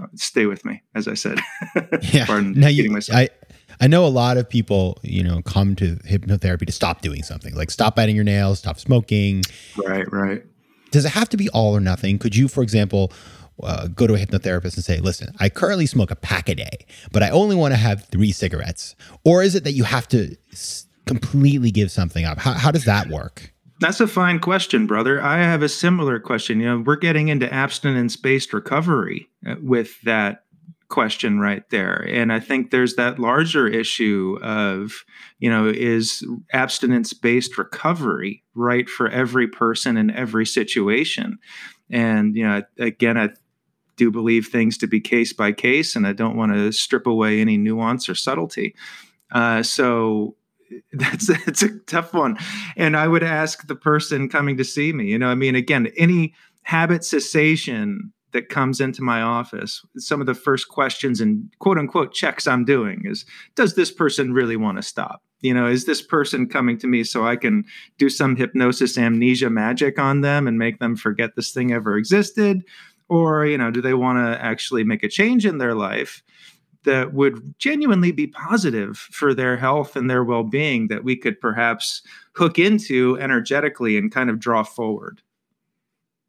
uh, 0.00 0.06
stay 0.14 0.46
with 0.46 0.64
me 0.64 0.82
as 0.94 1.06
i 1.06 1.14
said 1.14 1.38
yeah 2.02 2.24
now 2.40 2.68
you, 2.68 2.98
i 3.12 3.28
I 3.80 3.86
know 3.86 4.06
a 4.06 4.08
lot 4.08 4.36
of 4.36 4.48
people, 4.48 4.98
you 5.02 5.22
know, 5.22 5.42
come 5.42 5.74
to 5.76 5.96
hypnotherapy 5.96 6.66
to 6.66 6.72
stop 6.72 7.00
doing 7.00 7.22
something, 7.22 7.54
like 7.54 7.70
stop 7.70 7.96
biting 7.96 8.14
your 8.14 8.24
nails, 8.24 8.60
stop 8.60 8.78
smoking. 8.78 9.42
Right, 9.76 10.10
right. 10.12 10.44
Does 10.90 11.04
it 11.04 11.10
have 11.10 11.28
to 11.30 11.36
be 11.36 11.48
all 11.50 11.76
or 11.76 11.80
nothing? 11.80 12.18
Could 12.18 12.36
you, 12.36 12.46
for 12.46 12.62
example, 12.62 13.12
uh, 13.62 13.88
go 13.88 14.06
to 14.06 14.14
a 14.14 14.18
hypnotherapist 14.18 14.74
and 14.76 14.84
say, 14.84 15.00
listen, 15.00 15.34
I 15.40 15.48
currently 15.48 15.86
smoke 15.86 16.10
a 16.10 16.16
pack 16.16 16.48
a 16.48 16.54
day, 16.54 16.86
but 17.12 17.22
I 17.22 17.30
only 17.30 17.56
want 17.56 17.72
to 17.72 17.78
have 17.78 18.04
three 18.06 18.32
cigarettes? 18.32 18.94
Or 19.24 19.42
is 19.42 19.54
it 19.54 19.64
that 19.64 19.72
you 19.72 19.84
have 19.84 20.08
to 20.08 20.36
s- 20.52 20.86
completely 21.06 21.70
give 21.70 21.90
something 21.90 22.24
up? 22.24 22.38
How, 22.38 22.52
how 22.52 22.70
does 22.70 22.84
that 22.84 23.08
work? 23.08 23.52
That's 23.80 24.00
a 24.00 24.06
fine 24.06 24.38
question, 24.38 24.86
brother. 24.86 25.20
I 25.20 25.38
have 25.38 25.62
a 25.62 25.68
similar 25.68 26.20
question. 26.20 26.60
You 26.60 26.66
know, 26.66 26.82
we're 26.86 26.96
getting 26.96 27.28
into 27.28 27.52
abstinence 27.52 28.16
based 28.16 28.52
recovery 28.52 29.28
uh, 29.46 29.56
with 29.60 30.00
that 30.02 30.44
question 30.88 31.40
right 31.40 31.68
there. 31.70 32.06
And 32.08 32.32
I 32.32 32.38
think 32.38 32.70
there's 32.70 32.94
that 32.94 33.18
larger 33.18 33.66
issue 33.66 34.38
of, 34.42 35.04
you 35.38 35.50
know, 35.50 35.66
is 35.66 36.24
abstinence 36.52 37.12
based 37.12 37.58
recovery 37.58 38.44
right 38.54 38.88
for 38.88 39.08
every 39.08 39.48
person 39.48 39.96
in 39.96 40.10
every 40.10 40.46
situation? 40.46 41.38
And, 41.90 42.36
you 42.36 42.46
know, 42.46 42.62
again, 42.78 43.18
I 43.18 43.30
do 43.96 44.10
believe 44.10 44.46
things 44.46 44.78
to 44.78 44.86
be 44.86 45.00
case 45.00 45.32
by 45.32 45.52
case, 45.52 45.96
and 45.96 46.06
I 46.06 46.12
don't 46.12 46.36
want 46.36 46.52
to 46.52 46.72
strip 46.72 47.06
away 47.06 47.40
any 47.40 47.56
nuance 47.56 48.08
or 48.08 48.14
subtlety. 48.14 48.74
Uh, 49.32 49.62
so 49.62 50.36
that's 50.92 51.28
it's 51.28 51.62
a 51.62 51.78
tough 51.80 52.14
one. 52.14 52.38
And 52.76 52.96
I 52.96 53.08
would 53.08 53.22
ask 53.22 53.66
the 53.66 53.76
person 53.76 54.28
coming 54.28 54.56
to 54.56 54.64
see 54.64 54.92
me, 54.92 55.06
you 55.06 55.18
know, 55.18 55.28
I 55.28 55.34
mean, 55.34 55.54
again, 55.54 55.92
any 55.96 56.34
habit 56.62 57.04
cessation 57.04 58.12
that 58.32 58.48
comes 58.48 58.80
into 58.80 59.02
my 59.02 59.22
office, 59.22 59.82
some 59.96 60.20
of 60.20 60.26
the 60.26 60.34
first 60.34 60.68
questions 60.68 61.20
and 61.20 61.50
quote 61.60 61.78
unquote 61.78 62.12
checks 62.12 62.46
I'm 62.46 62.64
doing 62.64 63.02
is 63.04 63.24
Does 63.54 63.74
this 63.74 63.90
person 63.90 64.32
really 64.32 64.56
want 64.56 64.78
to 64.78 64.82
stop? 64.82 65.22
You 65.40 65.52
know, 65.52 65.66
is 65.66 65.84
this 65.84 66.00
person 66.00 66.48
coming 66.48 66.78
to 66.78 66.86
me 66.86 67.04
so 67.04 67.26
I 67.26 67.36
can 67.36 67.64
do 67.98 68.08
some 68.08 68.34
hypnosis 68.34 68.96
amnesia 68.96 69.50
magic 69.50 69.98
on 69.98 70.22
them 70.22 70.48
and 70.48 70.58
make 70.58 70.78
them 70.78 70.96
forget 70.96 71.36
this 71.36 71.52
thing 71.52 71.72
ever 71.72 71.96
existed? 71.96 72.64
or 73.08 73.44
you 73.44 73.58
know 73.58 73.70
do 73.70 73.80
they 73.80 73.94
want 73.94 74.18
to 74.18 74.42
actually 74.42 74.84
make 74.84 75.02
a 75.02 75.08
change 75.08 75.44
in 75.44 75.58
their 75.58 75.74
life 75.74 76.22
that 76.84 77.12
would 77.12 77.54
genuinely 77.58 78.12
be 78.12 78.26
positive 78.26 78.96
for 78.96 79.34
their 79.34 79.56
health 79.56 79.96
and 79.96 80.08
their 80.08 80.24
well-being 80.24 80.88
that 80.88 81.04
we 81.04 81.16
could 81.16 81.40
perhaps 81.40 82.02
hook 82.34 82.58
into 82.58 83.18
energetically 83.20 83.96
and 83.96 84.12
kind 84.12 84.30
of 84.30 84.38
draw 84.38 84.62
forward 84.62 85.20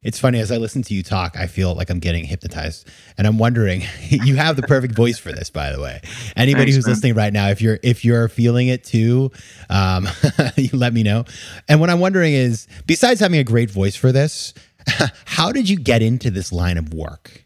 it's 0.02 0.20
funny 0.20 0.38
as 0.38 0.52
I 0.52 0.58
listen 0.58 0.82
to 0.82 0.94
you 0.94 1.02
talk, 1.02 1.36
I 1.36 1.48
feel 1.48 1.74
like 1.74 1.90
I'm 1.90 1.98
getting 1.98 2.24
hypnotized, 2.24 2.88
and 3.18 3.26
I'm 3.26 3.38
wondering. 3.38 3.82
you 4.08 4.36
have 4.36 4.54
the 4.54 4.62
perfect 4.62 4.94
voice 4.94 5.18
for 5.18 5.32
this, 5.32 5.50
by 5.50 5.72
the 5.72 5.80
way. 5.80 6.00
Anybody 6.36 6.66
Thanks, 6.66 6.76
who's 6.76 6.86
man. 6.86 6.94
listening 6.94 7.14
right 7.14 7.32
now, 7.32 7.48
if 7.48 7.60
you're 7.60 7.80
if 7.82 8.04
you're 8.04 8.28
feeling 8.28 8.68
it 8.68 8.84
too, 8.84 9.32
um, 9.68 10.06
you 10.56 10.68
let 10.74 10.92
me 10.92 11.02
know. 11.02 11.24
And 11.66 11.80
what 11.80 11.90
I'm 11.90 11.98
wondering 11.98 12.34
is, 12.34 12.68
besides 12.86 13.18
having 13.18 13.40
a 13.40 13.44
great 13.44 13.68
voice 13.68 13.96
for 13.96 14.12
this, 14.12 14.54
How 15.24 15.52
did 15.52 15.68
you 15.68 15.76
get 15.76 16.02
into 16.02 16.30
this 16.30 16.52
line 16.52 16.78
of 16.78 16.94
work? 16.94 17.45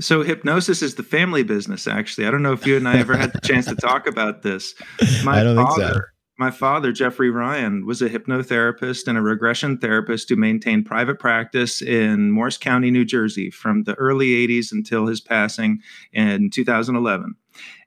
So 0.00 0.22
hypnosis 0.22 0.82
is 0.82 0.94
the 0.94 1.02
family 1.02 1.42
business. 1.42 1.86
Actually, 1.86 2.26
I 2.26 2.30
don't 2.30 2.42
know 2.42 2.52
if 2.52 2.66
you 2.66 2.76
and 2.76 2.88
I 2.88 2.98
ever 2.98 3.16
had 3.16 3.32
the 3.32 3.40
chance 3.40 3.66
to 3.66 3.76
talk 3.76 4.06
about 4.06 4.42
this. 4.42 4.74
My 5.24 5.40
I 5.40 5.44
don't 5.44 5.56
father, 5.56 5.82
think 5.82 5.94
so. 5.94 6.00
My 6.38 6.50
father, 6.50 6.90
Jeffrey 6.90 7.30
Ryan, 7.30 7.84
was 7.84 8.00
a 8.00 8.08
hypnotherapist 8.08 9.06
and 9.06 9.18
a 9.18 9.20
regression 9.20 9.76
therapist 9.76 10.30
who 10.30 10.36
maintained 10.36 10.86
private 10.86 11.18
practice 11.18 11.82
in 11.82 12.30
Morris 12.30 12.56
County, 12.56 12.90
New 12.90 13.04
Jersey, 13.04 13.50
from 13.50 13.84
the 13.84 13.94
early 13.94 14.28
'80s 14.46 14.72
until 14.72 15.06
his 15.06 15.20
passing 15.20 15.80
in 16.12 16.50
2011 16.50 17.34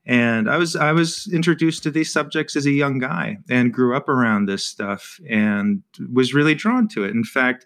and 0.05 0.49
i 0.49 0.57
was 0.57 0.75
i 0.75 0.91
was 0.91 1.29
introduced 1.33 1.81
to 1.83 1.89
these 1.89 2.11
subjects 2.11 2.55
as 2.55 2.65
a 2.65 2.71
young 2.71 2.99
guy 2.99 3.37
and 3.49 3.73
grew 3.73 3.95
up 3.95 4.09
around 4.09 4.45
this 4.45 4.65
stuff 4.65 5.17
and 5.29 5.81
was 6.11 6.33
really 6.33 6.53
drawn 6.53 6.87
to 6.89 7.05
it 7.05 7.11
in 7.11 7.23
fact 7.23 7.65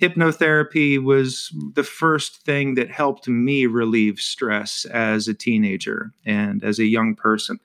hypnotherapy 0.00 1.02
was 1.02 1.54
the 1.74 1.84
first 1.84 2.42
thing 2.42 2.74
that 2.74 2.90
helped 2.90 3.28
me 3.28 3.66
relieve 3.66 4.18
stress 4.18 4.84
as 4.86 5.28
a 5.28 5.34
teenager 5.34 6.12
and 6.24 6.62
as 6.62 6.78
a 6.78 6.86
young 6.86 7.14
person. 7.14 7.58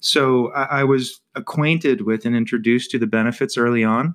So 0.00 0.52
I, 0.52 0.80
I 0.80 0.84
was 0.84 1.20
acquainted 1.34 2.02
with 2.02 2.24
and 2.24 2.36
introduced 2.36 2.90
to 2.90 2.98
the 2.98 3.06
benefits 3.06 3.56
early 3.56 3.84
on. 3.84 4.14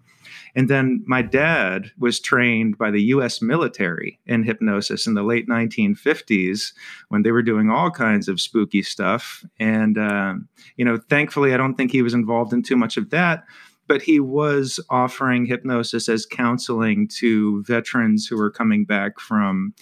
And 0.55 0.69
then 0.69 1.03
my 1.05 1.21
dad 1.21 1.91
was 1.99 2.19
trained 2.19 2.77
by 2.77 2.89
the 2.89 3.01
US 3.13 3.41
military 3.41 4.19
in 4.25 4.43
hypnosis 4.43 5.05
in 5.05 5.13
the 5.13 5.23
late 5.23 5.47
1950s 5.47 6.73
when 7.09 7.21
they 7.21 7.31
were 7.31 7.43
doing 7.43 7.69
all 7.69 7.91
kinds 7.91 8.27
of 8.27 8.41
spooky 8.41 8.81
stuff. 8.81 9.45
And, 9.59 9.97
um, 9.97 10.47
you 10.75 10.83
know, 10.83 10.99
thankfully, 11.09 11.53
I 11.53 11.57
don't 11.57 11.75
think 11.75 11.91
he 11.91 12.01
was 12.01 12.13
involved 12.13 12.53
in 12.53 12.63
too 12.63 12.75
much 12.75 12.97
of 12.97 13.11
that 13.11 13.43
but 13.87 14.01
he 14.01 14.19
was 14.19 14.79
offering 14.89 15.45
hypnosis 15.45 16.09
as 16.09 16.25
counseling 16.25 17.07
to 17.19 17.63
veterans 17.63 18.27
who 18.27 18.37
were 18.37 18.51
coming 18.51 18.85
back 18.85 19.19
from, 19.19 19.73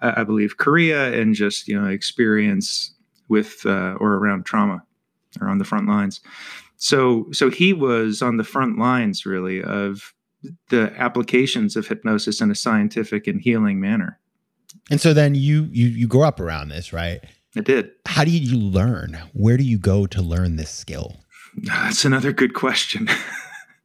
uh, 0.00 0.12
I 0.16 0.24
believe, 0.24 0.56
Korea 0.56 1.12
and 1.18 1.34
just 1.34 1.68
you 1.68 1.80
know 1.80 1.88
experience 1.88 2.94
with 3.28 3.64
uh, 3.64 3.96
or 4.00 4.14
around 4.14 4.44
trauma 4.44 4.82
or 5.40 5.48
on 5.48 5.58
the 5.58 5.64
front 5.64 5.88
lines. 5.88 6.20
So 6.76 7.28
so 7.32 7.50
he 7.50 7.72
was 7.72 8.22
on 8.22 8.36
the 8.36 8.44
front 8.44 8.78
lines 8.78 9.24
really 9.24 9.62
of 9.62 10.12
the 10.70 10.92
applications 10.96 11.76
of 11.76 11.86
hypnosis 11.86 12.40
in 12.40 12.50
a 12.50 12.54
scientific 12.54 13.26
and 13.26 13.40
healing 13.40 13.80
manner. 13.80 14.18
And 14.90 15.00
so 15.00 15.14
then 15.14 15.34
you 15.34 15.68
you 15.70 15.86
you 15.86 16.08
grow 16.08 16.22
up 16.22 16.40
around 16.40 16.68
this, 16.68 16.92
right? 16.92 17.20
I 17.56 17.60
did. 17.60 17.90
How 18.06 18.24
do 18.24 18.30
you 18.30 18.58
learn? 18.58 19.18
Where 19.34 19.56
do 19.56 19.64
you 19.64 19.78
go 19.78 20.06
to 20.06 20.22
learn 20.22 20.56
this 20.56 20.70
skill? 20.70 21.16
That's 21.56 22.04
another 22.04 22.32
good 22.32 22.54
question. 22.54 23.08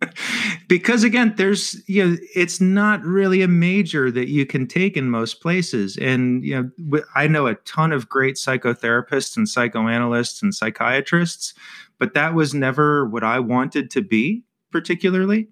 because 0.67 1.03
again 1.03 1.33
there's 1.37 1.81
you 1.87 2.05
know 2.05 2.17
it's 2.35 2.61
not 2.61 3.03
really 3.03 3.41
a 3.41 3.47
major 3.47 4.11
that 4.11 4.29
you 4.29 4.45
can 4.45 4.67
take 4.67 4.95
in 4.95 5.09
most 5.09 5.41
places. 5.41 5.97
And 5.97 6.43
you 6.43 6.71
know 6.89 7.01
i 7.15 7.27
know 7.27 7.47
a 7.47 7.55
ton 7.55 7.91
of 7.91 8.09
great 8.09 8.35
psychotherapists 8.35 9.37
and 9.37 9.47
psychoanalysts 9.47 10.41
and 10.41 10.53
psychiatrists 10.53 11.53
but 11.99 12.13
that 12.13 12.33
was 12.33 12.53
never 12.53 13.07
what 13.07 13.23
i 13.23 13.39
wanted 13.39 13.89
to 13.91 14.01
be 14.01 14.43
particularly. 14.71 15.47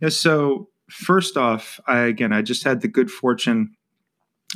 You 0.00 0.02
know, 0.02 0.08
so 0.08 0.68
first 0.88 1.36
off 1.36 1.80
i 1.86 2.00
again 2.00 2.32
i 2.32 2.42
just 2.42 2.64
had 2.64 2.80
the 2.80 2.88
good 2.88 3.10
fortune 3.10 3.74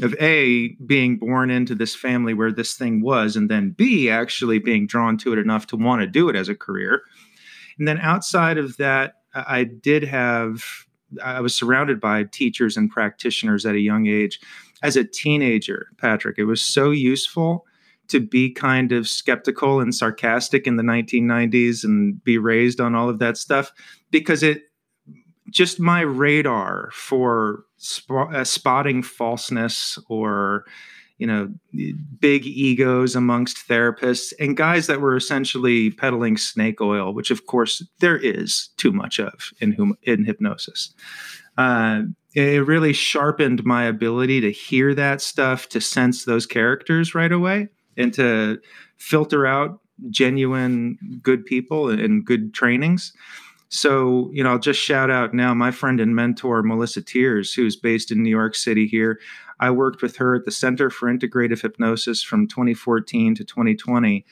of 0.03 0.15
a 0.21 0.69
being 0.87 1.19
born 1.19 1.51
into 1.51 1.75
this 1.75 1.95
family 1.95 2.33
where 2.35 2.53
this 2.53 2.75
thing 2.75 3.03
was 3.03 3.37
and 3.37 3.51
then 3.51 3.71
b 3.71 4.09
actually 4.09 4.59
being 4.59 4.87
drawn 4.87 5.17
to 5.19 5.33
it 5.33 5.39
enough 5.39 5.67
to 5.67 5.77
want 5.77 6.01
to 6.01 6.07
do 6.07 6.29
it 6.29 6.37
as 6.37 6.49
a 6.49 6.55
career. 6.55 7.03
And 7.79 7.89
then 7.89 7.99
outside 7.99 8.59
of 8.59 8.77
that 8.77 9.15
I 9.35 9.65
did 9.65 10.05
have, 10.05 10.65
I 11.23 11.41
was 11.41 11.55
surrounded 11.55 12.01
by 12.01 12.25
teachers 12.25 12.77
and 12.77 12.91
practitioners 12.91 13.65
at 13.67 13.75
a 13.75 13.81
young 13.81 14.07
age. 14.07 14.41
As 14.83 14.97
a 14.97 15.05
teenager, 15.05 15.89
Patrick, 15.99 16.39
it 16.39 16.45
was 16.45 16.63
so 16.63 16.91
useful 16.91 17.67
to 18.09 18.21
be 18.21 18.51
kind 18.53 18.93
of 18.93 19.09
skeptical 19.09 19.81
and 19.81 19.95
sarcastic 19.95 20.67
in 20.67 20.77
the 20.77 20.83
1990s 20.83 21.85
and 21.85 22.23
be 22.25 22.39
raised 22.39 22.81
on 22.81 22.95
all 22.95 23.09
of 23.09 23.21
that 23.21 23.37
stuff 23.37 23.73
because 24.11 24.43
it 24.43 24.65
just 25.49 25.81
my 25.81 26.01
radar 26.01 26.91
for 26.93 27.65
sp- 27.79 28.33
uh, 28.33 28.45
spotting 28.45 29.03
falseness 29.03 29.99
or 30.09 30.65
you 31.21 31.27
know, 31.27 31.53
big 32.19 32.47
egos 32.47 33.15
amongst 33.15 33.69
therapists 33.69 34.33
and 34.41 34.57
guys 34.57 34.87
that 34.87 35.03
were 35.03 35.15
essentially 35.15 35.91
peddling 35.91 36.39
snake 36.39 36.81
oil, 36.81 37.13
which 37.13 37.31
of 37.31 37.45
course 37.45 37.85
there 37.99 38.17
is 38.17 38.71
too 38.79 38.91
much 38.91 39.21
of 39.21 39.53
in, 39.61 39.95
in 40.03 40.25
hypnosis. 40.25 40.95
Uh, 41.59 42.05
it 42.35 42.67
really 42.67 42.95
sharpened 42.95 43.67
my 43.67 43.85
ability 43.85 44.41
to 44.41 44.51
hear 44.51 44.95
that 44.95 45.21
stuff, 45.21 45.69
to 45.69 45.81
sense 45.81 46.25
those 46.25 46.47
characters 46.47 47.15
right 47.15 47.33
away, 47.33 47.69
and 47.99 48.15
to 48.15 48.59
filter 48.97 49.47
out 49.47 49.81
genuine 50.09 50.97
good 51.23 51.45
people 51.45 51.91
and 51.91 52.25
good 52.25 52.55
trainings. 52.55 53.13
So, 53.71 54.31
you 54.33 54.43
know, 54.43 54.51
I'll 54.51 54.59
just 54.59 54.81
shout 54.81 55.11
out 55.11 55.33
now 55.33 55.55
my 55.55 55.71
friend 55.71 56.01
and 56.01 56.15
mentor, 56.15 56.63
Melissa 56.63 57.03
Tiers, 57.03 57.55
who's 57.55 57.77
based 57.77 58.11
in 58.11 58.23
New 58.23 58.31
York 58.31 58.57
City 58.57 58.87
here. 58.87 59.21
I 59.61 59.71
worked 59.71 60.03
with 60.03 60.17
her 60.17 60.35
at 60.35 60.45
the 60.45 60.51
Center 60.51 60.91
for 60.91 61.09
Integrative 61.09 61.63
Hypnosis 61.63 62.23
from 62.23 62.49
2014 62.49 63.37
to 63.37 63.45
2020. 63.45 64.27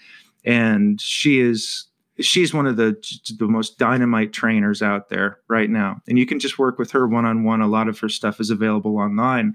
And 0.45 1.01
she 1.01 1.39
is 1.39 1.87
she's 2.21 2.53
one 2.53 2.67
of 2.67 2.77
the 2.77 2.97
the 3.39 3.47
most 3.47 3.79
dynamite 3.79 4.33
trainers 4.33 4.83
out 4.83 5.09
there 5.09 5.39
right 5.49 5.71
now 5.71 6.01
and 6.09 6.19
you 6.19 6.27
can 6.27 6.41
just 6.41 6.59
work 6.59 6.79
with 6.79 6.91
her 6.91 7.07
one 7.07 7.25
on 7.25 7.45
one 7.45 7.61
a 7.61 7.69
lot 7.69 7.89
of 7.89 7.99
her 7.99 8.09
stuff 8.09 8.41
is 8.41 8.51
available 8.51 8.99
online 8.99 9.55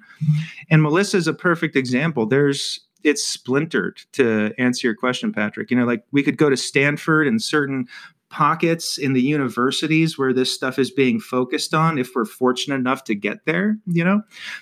and 0.69 0.81
melissa 0.81 1.17
is 1.17 1.27
a 1.27 1.33
perfect 1.33 1.75
example 1.75 2.25
there's 2.25 2.79
it's 3.03 3.21
splintered 3.21 3.99
to 4.13 4.53
answer 4.57 4.87
your 4.87 4.95
question 4.95 5.33
patrick 5.33 5.69
you 5.69 5.77
know 5.77 5.85
like 5.85 6.05
we 6.11 6.23
could 6.23 6.37
go 6.37 6.49
to 6.49 6.55
stanford 6.55 7.27
and 7.27 7.41
certain 7.41 7.85
pockets 8.33 8.97
in 8.97 9.13
the 9.13 9.21
universities 9.21 10.17
where 10.17 10.33
this 10.33 10.53
stuff 10.53 10.79
is 10.79 10.89
being 10.89 11.19
focused 11.19 11.73
on 11.73 11.99
if 11.99 12.09
we're 12.15 12.25
fortunate 12.25 12.75
enough 12.75 13.03
to 13.03 13.13
get 13.13 13.45
there 13.45 13.77
you 13.85 14.03
know 14.03 14.21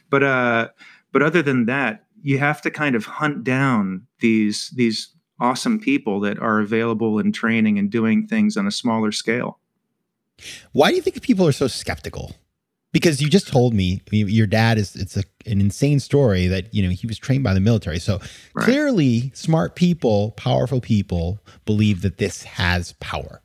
but 0.09 0.23
uh 0.23 0.67
but 1.13 1.21
other 1.23 1.41
than 1.41 1.65
that 1.65 2.05
you 2.21 2.37
have 2.37 2.61
to 2.61 2.69
kind 2.69 2.95
of 2.95 3.05
hunt 3.05 3.43
down 3.43 4.05
these 4.19 4.69
these 4.75 5.15
awesome 5.39 5.79
people 5.79 6.19
that 6.19 6.39
are 6.39 6.59
available 6.59 7.19
in 7.19 7.31
training 7.31 7.79
and 7.79 7.89
doing 7.89 8.27
things 8.27 8.55
on 8.55 8.67
a 8.67 8.71
smaller 8.71 9.11
scale. 9.11 9.59
Why 10.71 10.89
do 10.89 10.95
you 10.95 11.01
think 11.01 11.21
people 11.21 11.47
are 11.47 11.51
so 11.51 11.67
skeptical? 11.67 12.35
Because 12.93 13.21
you 13.21 13.29
just 13.29 13.47
told 13.47 13.73
me 13.73 14.01
your 14.11 14.47
dad 14.47 14.77
is 14.77 14.95
it's 14.95 15.15
a, 15.17 15.23
an 15.45 15.61
insane 15.61 15.99
story 15.99 16.47
that 16.47 16.73
you 16.73 16.83
know 16.83 16.89
he 16.89 17.07
was 17.07 17.17
trained 17.17 17.43
by 17.43 17.53
the 17.53 17.59
military. 17.59 17.99
So 17.99 18.19
right. 18.53 18.65
clearly 18.65 19.31
smart 19.33 19.75
people, 19.75 20.31
powerful 20.31 20.81
people 20.81 21.39
believe 21.65 22.01
that 22.01 22.17
this 22.17 22.43
has 22.43 22.93
power. 22.93 23.41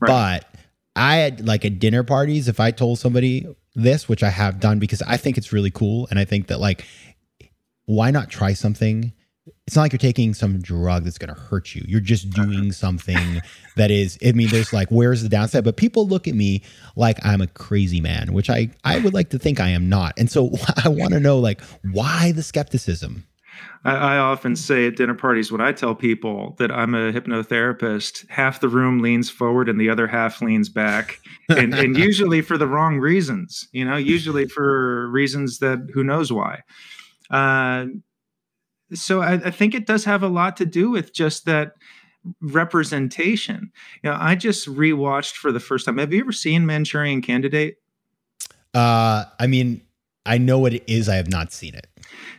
Right. 0.00 0.42
But 0.42 0.60
I 0.96 1.16
had 1.16 1.46
like 1.46 1.64
at 1.64 1.78
dinner 1.78 2.02
parties 2.02 2.48
if 2.48 2.60
I 2.60 2.70
told 2.70 2.98
somebody 2.98 3.46
this, 3.74 4.08
which 4.08 4.22
I 4.22 4.30
have 4.30 4.60
done 4.60 4.78
because 4.78 5.02
I 5.02 5.16
think 5.16 5.38
it's 5.38 5.52
really 5.52 5.70
cool 5.70 6.06
and 6.10 6.18
I 6.18 6.24
think 6.24 6.48
that 6.48 6.60
like 6.60 6.84
why 7.86 8.10
not 8.10 8.30
try 8.30 8.54
something 8.54 9.12
it's 9.66 9.76
not 9.76 9.82
like 9.82 9.92
you're 9.92 9.98
taking 9.98 10.34
some 10.34 10.60
drug 10.60 11.04
that's 11.04 11.18
going 11.18 11.34
to 11.34 11.40
hurt 11.40 11.74
you. 11.74 11.84
You're 11.86 12.00
just 12.00 12.30
doing 12.30 12.72
something 12.72 13.40
that 13.76 13.90
is, 13.90 14.18
I 14.24 14.32
mean, 14.32 14.48
there's 14.48 14.72
like, 14.72 14.88
where's 14.88 15.22
the 15.22 15.28
downside? 15.28 15.64
But 15.64 15.76
people 15.76 16.06
look 16.06 16.28
at 16.28 16.34
me 16.34 16.62
like 16.96 17.18
I'm 17.24 17.40
a 17.40 17.46
crazy 17.46 18.00
man, 18.00 18.32
which 18.32 18.50
I, 18.50 18.70
I 18.84 18.98
would 18.98 19.14
like 19.14 19.30
to 19.30 19.38
think 19.38 19.60
I 19.60 19.68
am 19.68 19.88
not. 19.88 20.14
And 20.18 20.30
so 20.30 20.50
I 20.84 20.88
want 20.88 21.12
to 21.12 21.20
know, 21.20 21.38
like, 21.38 21.60
why 21.92 22.32
the 22.32 22.42
skepticism? 22.42 23.24
I, 23.84 23.94
I 23.94 24.18
often 24.18 24.56
say 24.56 24.86
at 24.86 24.96
dinner 24.96 25.14
parties 25.14 25.52
when 25.52 25.60
I 25.60 25.72
tell 25.72 25.94
people 25.94 26.56
that 26.58 26.70
I'm 26.70 26.94
a 26.94 27.12
hypnotherapist, 27.12 28.28
half 28.28 28.60
the 28.60 28.68
room 28.68 29.00
leans 29.00 29.30
forward 29.30 29.68
and 29.68 29.80
the 29.80 29.90
other 29.90 30.06
half 30.06 30.40
leans 30.40 30.68
back. 30.68 31.18
And, 31.48 31.74
and 31.74 31.96
usually 31.98 32.40
for 32.40 32.56
the 32.58 32.66
wrong 32.66 32.98
reasons, 32.98 33.68
you 33.72 33.84
know, 33.84 33.96
usually 33.96 34.46
for 34.46 35.08
reasons 35.10 35.58
that 35.58 35.88
who 35.92 36.04
knows 36.04 36.32
why. 36.32 36.60
Uh, 37.30 37.86
so 38.92 39.22
I, 39.22 39.34
I 39.34 39.50
think 39.50 39.74
it 39.74 39.86
does 39.86 40.04
have 40.04 40.22
a 40.22 40.28
lot 40.28 40.56
to 40.58 40.66
do 40.66 40.90
with 40.90 41.12
just 41.12 41.46
that 41.46 41.72
representation. 42.40 43.72
You 44.02 44.10
know, 44.10 44.16
I 44.18 44.34
just 44.34 44.66
rewatched 44.68 45.34
for 45.34 45.52
the 45.52 45.60
first 45.60 45.86
time. 45.86 45.98
Have 45.98 46.12
you 46.12 46.20
ever 46.20 46.32
seen 46.32 46.66
Manchurian 46.66 47.22
Candidate? 47.22 47.76
Uh, 48.72 49.24
I 49.38 49.46
mean, 49.46 49.82
I 50.26 50.38
know 50.38 50.58
what 50.58 50.74
it 50.74 50.84
is. 50.86 51.08
I 51.08 51.16
have 51.16 51.28
not 51.28 51.52
seen 51.52 51.74
it. 51.74 51.86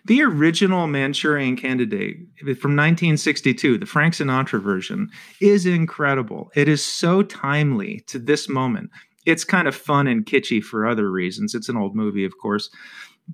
The 0.05 0.21
original 0.21 0.88
Manchurian 0.88 1.55
Candidate 1.55 2.17
from 2.39 2.75
1962, 2.75 3.77
the 3.77 3.85
Frank 3.85 4.13
Sinatra 4.13 4.61
version, 4.61 5.09
is 5.41 5.65
incredible. 5.65 6.51
It 6.55 6.67
is 6.67 6.83
so 6.83 7.23
timely 7.23 8.01
to 8.07 8.19
this 8.19 8.47
moment. 8.47 8.91
It's 9.25 9.43
kind 9.43 9.67
of 9.67 9.75
fun 9.75 10.07
and 10.07 10.25
kitschy 10.25 10.61
for 10.63 10.85
other 10.85 11.09
reasons. 11.09 11.55
It's 11.55 11.69
an 11.69 11.77
old 11.77 11.95
movie, 11.95 12.25
of 12.25 12.38
course, 12.38 12.69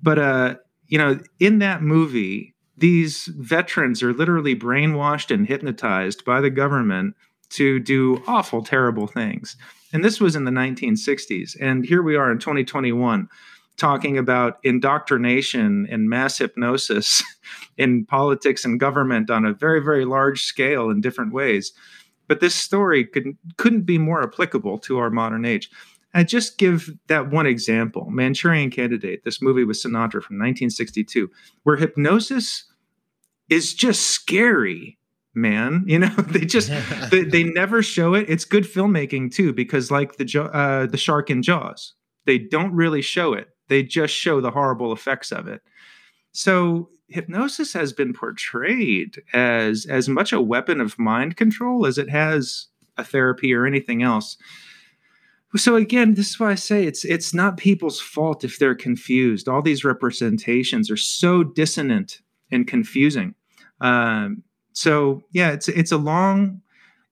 but 0.00 0.18
uh, 0.18 0.54
you 0.86 0.98
know, 0.98 1.18
in 1.38 1.58
that 1.58 1.82
movie, 1.82 2.54
these 2.76 3.26
veterans 3.36 4.02
are 4.02 4.12
literally 4.12 4.56
brainwashed 4.56 5.32
and 5.32 5.46
hypnotized 5.46 6.24
by 6.24 6.40
the 6.40 6.50
government 6.50 7.14
to 7.50 7.78
do 7.78 8.22
awful, 8.26 8.62
terrible 8.62 9.06
things. 9.06 9.56
And 9.92 10.04
this 10.04 10.20
was 10.20 10.34
in 10.34 10.44
the 10.44 10.50
1960s. 10.50 11.56
And 11.60 11.84
here 11.84 12.02
we 12.02 12.16
are 12.16 12.32
in 12.32 12.38
2021 12.38 13.28
talking 13.76 14.18
about 14.18 14.58
indoctrination 14.62 15.86
and 15.90 16.08
mass 16.08 16.38
hypnosis 16.38 17.22
in 17.76 18.04
politics 18.04 18.64
and 18.64 18.78
government 18.78 19.30
on 19.30 19.44
a 19.44 19.52
very, 19.52 19.80
very 19.80 20.04
large 20.04 20.42
scale 20.42 20.90
in 20.90 21.00
different 21.00 21.32
ways. 21.32 21.72
But 22.28 22.40
this 22.40 22.54
story 22.54 23.04
couldn't, 23.04 23.36
couldn't 23.56 23.82
be 23.82 23.98
more 23.98 24.22
applicable 24.22 24.78
to 24.80 24.98
our 24.98 25.10
modern 25.10 25.44
age. 25.44 25.70
I 26.14 26.24
just 26.24 26.58
give 26.58 26.90
that 27.08 27.30
one 27.30 27.46
example 27.46 28.08
Manchurian 28.10 28.70
Candidate, 28.70 29.24
this 29.24 29.40
movie 29.40 29.64
with 29.64 29.78
Sinatra 29.78 30.22
from 30.22 30.38
1962, 30.38 31.30
where 31.62 31.76
hypnosis 31.76 32.64
is 33.48 33.74
just 33.74 34.08
scary 34.08 34.98
man 35.34 35.84
you 35.86 35.98
know 35.98 36.08
they 36.28 36.44
just 36.44 36.70
they, 37.10 37.22
they, 37.22 37.42
never 37.42 37.82
show 37.82 38.14
it 38.14 38.26
it's 38.28 38.44
good 38.44 38.64
filmmaking 38.64 39.32
too 39.32 39.52
because 39.52 39.90
like 39.90 40.16
the 40.16 40.50
uh, 40.52 40.86
the 40.86 40.96
shark 40.96 41.30
in 41.30 41.42
jaws 41.42 41.94
they 42.26 42.38
don't 42.38 42.72
really 42.74 43.02
show 43.02 43.32
it 43.32 43.48
they 43.72 43.82
just 43.82 44.14
show 44.14 44.40
the 44.40 44.50
horrible 44.50 44.92
effects 44.92 45.32
of 45.32 45.48
it. 45.48 45.62
So 46.32 46.90
hypnosis 47.08 47.72
has 47.72 47.92
been 47.92 48.12
portrayed 48.12 49.22
as 49.32 49.86
as 49.86 50.08
much 50.08 50.32
a 50.32 50.40
weapon 50.40 50.80
of 50.80 50.98
mind 50.98 51.36
control 51.36 51.86
as 51.86 51.98
it 51.98 52.10
has 52.10 52.66
a 52.96 53.04
therapy 53.04 53.54
or 53.54 53.66
anything 53.66 54.02
else. 54.02 54.36
So 55.56 55.76
again 55.76 56.14
this 56.14 56.30
is 56.30 56.40
why 56.40 56.52
i 56.52 56.54
say 56.54 56.84
it's 56.84 57.04
it's 57.04 57.34
not 57.34 57.56
people's 57.56 58.00
fault 58.00 58.44
if 58.44 58.58
they're 58.58 58.74
confused. 58.74 59.48
All 59.48 59.62
these 59.62 59.84
representations 59.84 60.90
are 60.90 60.96
so 60.96 61.42
dissonant 61.42 62.20
and 62.50 62.66
confusing. 62.66 63.34
Um, 63.80 64.42
so 64.72 65.22
yeah 65.32 65.52
it's 65.52 65.68
it's 65.68 65.92
a 65.92 65.98
long 65.98 66.62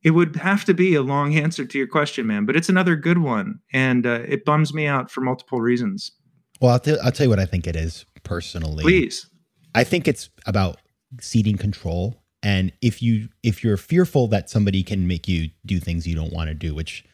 it 0.02 0.12
would 0.12 0.36
have 0.36 0.64
to 0.64 0.72
be 0.72 0.94
a 0.94 1.02
long 1.02 1.34
answer 1.44 1.66
to 1.66 1.78
your 1.78 1.86
question 1.86 2.26
man 2.26 2.46
but 2.46 2.56
it's 2.56 2.70
another 2.70 2.96
good 2.96 3.18
one. 3.18 3.60
And 3.72 4.06
uh, 4.06 4.22
it 4.26 4.46
bums 4.46 4.72
me 4.72 4.86
out 4.86 5.10
for 5.10 5.20
multiple 5.20 5.60
reasons 5.60 6.12
well 6.60 6.72
I'll, 6.72 6.80
t- 6.80 6.98
I'll 7.02 7.12
tell 7.12 7.26
you 7.26 7.30
what 7.30 7.40
i 7.40 7.46
think 7.46 7.66
it 7.66 7.76
is 7.76 8.04
personally. 8.22 8.82
Please. 8.82 9.26
I 9.74 9.84
think 9.84 10.06
it's 10.08 10.30
about 10.46 10.78
ceding 11.20 11.56
control. 11.56 12.22
And 12.42 12.72
if 12.80 13.02
you 13.02 13.28
if 13.42 13.62
you're 13.62 13.76
fearful 13.76 14.28
that 14.28 14.48
somebody 14.48 14.82
can 14.82 15.06
make 15.06 15.28
you 15.28 15.50
do 15.66 15.78
things 15.78 16.06
you 16.06 16.14
don't 16.14 16.32
want 16.32 16.48
to 16.48 16.54
do 16.54 16.74
which 16.74 17.04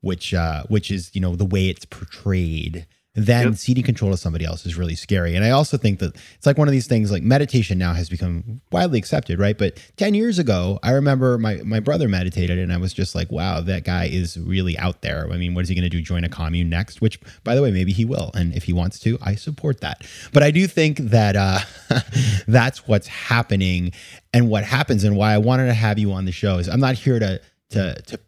which 0.00 0.32
uh 0.32 0.62
which 0.68 0.90
is 0.90 1.10
you 1.12 1.20
know 1.20 1.36
the 1.36 1.44
way 1.44 1.68
it's 1.68 1.84
portrayed 1.84 2.86
then 3.26 3.48
yep. 3.48 3.56
ceding 3.56 3.84
control 3.84 4.10
to 4.10 4.16
somebody 4.16 4.44
else 4.44 4.64
is 4.64 4.76
really 4.76 4.94
scary. 4.94 5.34
And 5.34 5.44
I 5.44 5.50
also 5.50 5.76
think 5.76 5.98
that 5.98 6.14
it's 6.36 6.46
like 6.46 6.56
one 6.56 6.68
of 6.68 6.72
these 6.72 6.86
things 6.86 7.10
like 7.10 7.22
meditation 7.22 7.78
now 7.78 7.92
has 7.92 8.08
become 8.08 8.60
widely 8.72 8.98
accepted, 8.98 9.38
right? 9.38 9.56
But 9.56 9.78
10 9.96 10.14
years 10.14 10.38
ago, 10.38 10.78
I 10.82 10.92
remember 10.92 11.38
my, 11.38 11.56
my 11.64 11.80
brother 11.80 12.08
meditated 12.08 12.58
and 12.58 12.72
I 12.72 12.76
was 12.78 12.92
just 12.92 13.14
like, 13.14 13.30
wow, 13.30 13.60
that 13.60 13.84
guy 13.84 14.06
is 14.06 14.38
really 14.38 14.78
out 14.78 15.02
there. 15.02 15.28
I 15.30 15.36
mean, 15.36 15.54
what 15.54 15.62
is 15.62 15.68
he 15.68 15.74
going 15.74 15.82
to 15.82 15.88
do? 15.88 16.00
Join 16.00 16.24
a 16.24 16.28
commune 16.28 16.68
next? 16.68 17.00
Which, 17.00 17.20
by 17.44 17.54
the 17.54 17.62
way, 17.62 17.70
maybe 17.70 17.92
he 17.92 18.04
will. 18.04 18.30
And 18.34 18.54
if 18.54 18.64
he 18.64 18.72
wants 18.72 18.98
to, 19.00 19.18
I 19.20 19.34
support 19.34 19.80
that. 19.80 20.06
But 20.32 20.42
I 20.42 20.50
do 20.50 20.66
think 20.66 20.98
that 20.98 21.36
uh, 21.36 21.60
that's 22.48 22.88
what's 22.88 23.06
happening 23.06 23.92
and 24.32 24.48
what 24.48 24.64
happens 24.64 25.04
and 25.04 25.16
why 25.16 25.34
I 25.34 25.38
wanted 25.38 25.66
to 25.66 25.74
have 25.74 25.98
you 25.98 26.12
on 26.12 26.24
the 26.24 26.32
show 26.32 26.58
is 26.58 26.68
I'm 26.68 26.80
not 26.80 26.94
here 26.94 27.18
to, 27.18 27.40
to, 27.70 28.00
to 28.02 28.20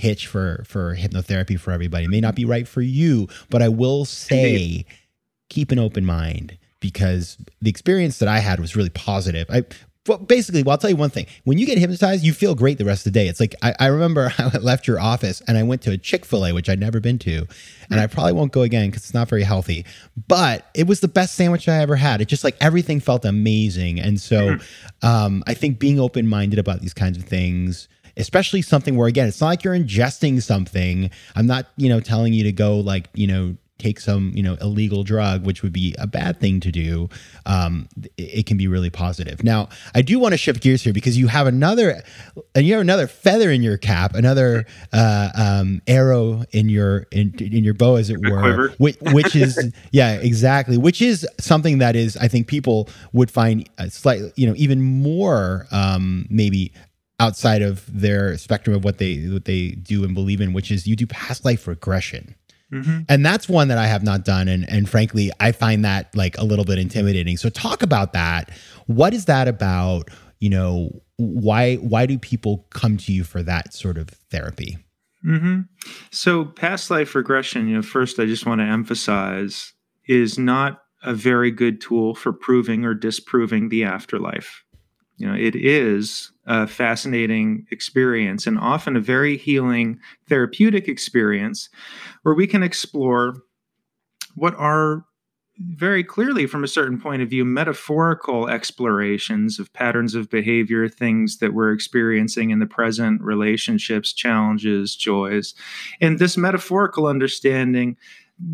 pitch 0.00 0.26
for 0.26 0.64
for 0.66 0.96
hypnotherapy 0.96 1.60
for 1.60 1.72
everybody. 1.72 2.06
It 2.06 2.10
may 2.10 2.22
not 2.22 2.34
be 2.34 2.46
right 2.46 2.66
for 2.66 2.80
you, 2.80 3.28
but 3.50 3.60
I 3.60 3.68
will 3.68 4.06
say 4.06 4.52
Indeed. 4.52 4.86
keep 5.50 5.70
an 5.70 5.78
open 5.78 6.06
mind 6.06 6.56
because 6.80 7.36
the 7.60 7.68
experience 7.68 8.18
that 8.20 8.28
I 8.28 8.38
had 8.38 8.60
was 8.60 8.74
really 8.74 8.88
positive. 8.88 9.46
I 9.50 9.64
well, 10.08 10.16
basically, 10.16 10.62
well, 10.62 10.72
I'll 10.72 10.78
tell 10.78 10.88
you 10.88 10.96
one 10.96 11.10
thing. 11.10 11.26
When 11.44 11.58
you 11.58 11.66
get 11.66 11.76
hypnotized, 11.76 12.24
you 12.24 12.32
feel 12.32 12.54
great 12.54 12.78
the 12.78 12.86
rest 12.86 13.06
of 13.06 13.12
the 13.12 13.20
day. 13.20 13.28
It's 13.28 13.40
like 13.40 13.54
I, 13.62 13.74
I 13.78 13.86
remember 13.88 14.32
I 14.38 14.56
left 14.56 14.86
your 14.86 14.98
office 14.98 15.42
and 15.46 15.58
I 15.58 15.62
went 15.64 15.82
to 15.82 15.90
a 15.90 15.98
Chick 15.98 16.24
fil 16.24 16.46
A, 16.46 16.54
which 16.54 16.70
I'd 16.70 16.80
never 16.80 16.98
been 16.98 17.18
to. 17.18 17.46
And 17.90 18.00
I 18.00 18.06
probably 18.06 18.32
won't 18.32 18.52
go 18.52 18.62
again 18.62 18.88
because 18.88 19.02
it's 19.02 19.12
not 19.12 19.28
very 19.28 19.42
healthy. 19.42 19.84
But 20.26 20.66
it 20.74 20.86
was 20.86 21.00
the 21.00 21.08
best 21.08 21.34
sandwich 21.34 21.68
I 21.68 21.76
ever 21.82 21.96
had. 21.96 22.22
It 22.22 22.28
just 22.28 22.44
like 22.44 22.56
everything 22.62 23.00
felt 23.00 23.26
amazing. 23.26 24.00
And 24.00 24.18
so 24.18 24.56
mm-hmm. 24.56 25.06
um, 25.06 25.44
I 25.46 25.52
think 25.52 25.78
being 25.78 26.00
open 26.00 26.26
minded 26.26 26.58
about 26.58 26.80
these 26.80 26.94
kinds 26.94 27.18
of 27.18 27.24
things 27.24 27.86
especially 28.20 28.62
something 28.62 28.96
where 28.96 29.08
again 29.08 29.28
it's 29.28 29.40
not 29.40 29.48
like 29.48 29.64
you're 29.64 29.76
ingesting 29.76 30.42
something. 30.42 31.10
I'm 31.34 31.46
not 31.46 31.66
you 31.76 31.88
know 31.88 32.00
telling 32.00 32.32
you 32.32 32.44
to 32.44 32.52
go 32.52 32.78
like 32.78 33.08
you 33.14 33.26
know 33.26 33.56
take 33.80 33.98
some 33.98 34.30
you 34.34 34.42
know 34.42 34.56
illegal 34.60 35.02
drug 35.02 35.44
which 35.44 35.62
would 35.62 35.72
be 35.72 35.94
a 35.98 36.06
bad 36.06 36.38
thing 36.38 36.60
to 36.60 36.70
do. 36.70 37.08
Um, 37.46 37.88
it, 38.16 38.46
can 38.46 38.56
be 38.56 38.68
really 38.68 38.90
positive. 38.90 39.42
Now 39.42 39.68
i 39.94 40.02
do 40.02 40.18
want 40.18 40.32
to 40.32 40.36
shift 40.36 40.62
gears 40.62 40.82
here 40.82 40.92
because 40.92 41.16
you 41.16 41.28
have 41.28 41.46
another 41.46 42.02
and 42.54 42.66
you 42.66 42.74
have 42.74 42.80
another 42.80 43.06
feather 43.06 43.50
in 43.50 43.62
your 43.62 43.76
cap 43.76 44.14
another 44.14 44.66
uh, 44.92 45.30
um, 45.34 45.80
arrow 45.86 46.44
in 46.50 46.68
your 46.68 47.06
in, 47.10 47.34
in 47.38 47.64
your 47.64 47.74
bow 47.74 47.96
as 47.96 48.10
it 48.10 48.20
were 48.20 48.70
which, 48.78 48.96
which 49.12 49.34
is 49.34 49.72
yeah 49.92 50.14
exactly 50.14 50.76
which 50.76 51.00
is 51.00 51.26
something 51.38 51.78
that 51.78 51.96
is 51.96 52.16
i 52.16 52.28
think 52.28 52.46
people 52.46 52.88
would 53.12 53.30
find 53.30 53.68
slightly 53.88 54.32
you 54.36 54.46
know 54.46 54.54
even 54.56 54.82
more 54.82 55.66
um, 55.70 56.26
maybe 56.28 56.72
outside 57.20 57.62
of 57.62 57.84
their 57.86 58.36
spectrum 58.36 58.74
of 58.74 58.82
what 58.82 58.98
they 58.98 59.18
what 59.28 59.44
they 59.44 59.68
do 59.70 60.02
and 60.02 60.14
believe 60.14 60.40
in, 60.40 60.52
which 60.52 60.72
is 60.72 60.86
you 60.86 60.96
do 60.96 61.06
past 61.06 61.44
life 61.44 61.68
regression. 61.68 62.34
Mm-hmm. 62.72 63.00
And 63.08 63.26
that's 63.26 63.48
one 63.48 63.68
that 63.68 63.78
I 63.78 63.86
have 63.86 64.02
not 64.02 64.24
done. 64.24 64.48
And, 64.48 64.68
and 64.70 64.88
frankly, 64.88 65.30
I 65.40 65.52
find 65.52 65.84
that 65.84 66.14
like 66.14 66.38
a 66.38 66.44
little 66.44 66.64
bit 66.64 66.78
intimidating. 66.78 67.36
So 67.36 67.48
talk 67.48 67.82
about 67.82 68.12
that. 68.12 68.50
What 68.86 69.12
is 69.12 69.24
that 69.26 69.48
about? 69.48 70.08
You 70.38 70.50
know, 70.50 71.02
why 71.16 71.76
why 71.76 72.06
do 72.06 72.18
people 72.18 72.66
come 72.70 72.96
to 72.98 73.12
you 73.12 73.24
for 73.24 73.42
that 73.42 73.74
sort 73.74 73.98
of 73.98 74.08
therapy? 74.30 74.78
Mm-hmm. 75.24 75.62
So 76.10 76.46
past 76.46 76.90
life 76.90 77.14
regression, 77.14 77.68
you 77.68 77.76
know, 77.76 77.82
first 77.82 78.18
I 78.18 78.24
just 78.24 78.46
want 78.46 78.60
to 78.60 78.66
emphasize 78.66 79.74
is 80.06 80.38
not 80.38 80.82
a 81.02 81.12
very 81.12 81.50
good 81.50 81.80
tool 81.80 82.14
for 82.14 82.32
proving 82.32 82.84
or 82.84 82.94
disproving 82.94 83.68
the 83.68 83.84
afterlife. 83.84 84.64
You 85.16 85.26
know, 85.26 85.34
it 85.34 85.54
is 85.54 86.32
a 86.50 86.66
fascinating 86.66 87.64
experience 87.70 88.44
and 88.44 88.58
often 88.58 88.96
a 88.96 89.00
very 89.00 89.36
healing 89.36 90.00
therapeutic 90.28 90.88
experience 90.88 91.68
where 92.22 92.34
we 92.34 92.44
can 92.44 92.64
explore 92.64 93.36
what 94.34 94.52
are 94.56 95.04
very 95.60 96.02
clearly 96.02 96.46
from 96.46 96.64
a 96.64 96.68
certain 96.68 97.00
point 97.00 97.22
of 97.22 97.30
view 97.30 97.44
metaphorical 97.44 98.48
explorations 98.48 99.60
of 99.60 99.72
patterns 99.74 100.16
of 100.16 100.28
behavior 100.28 100.88
things 100.88 101.38
that 101.38 101.54
we're 101.54 101.72
experiencing 101.72 102.50
in 102.50 102.58
the 102.58 102.66
present 102.66 103.22
relationships 103.22 104.12
challenges 104.12 104.96
joys. 104.96 105.54
And 106.00 106.18
this 106.18 106.36
metaphorical 106.36 107.06
understanding 107.06 107.96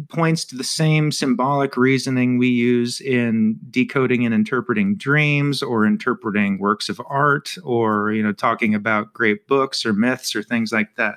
points 0.08 0.44
to 0.44 0.56
the 0.56 0.64
same 0.64 1.12
symbolic 1.12 1.76
reasoning 1.76 2.38
we 2.38 2.48
use 2.48 3.00
in 3.00 3.58
decoding 3.70 4.24
and 4.24 4.34
interpreting 4.34 4.96
dreams 4.96 5.62
or 5.62 5.86
interpreting 5.86 6.58
works 6.58 6.88
of 6.88 7.00
art 7.08 7.56
or 7.64 8.12
you 8.12 8.22
know 8.22 8.32
talking 8.32 8.74
about 8.74 9.12
great 9.12 9.46
books 9.46 9.86
or 9.86 9.92
myths 9.92 10.34
or 10.34 10.42
things 10.42 10.72
like 10.72 10.96
that. 10.96 11.16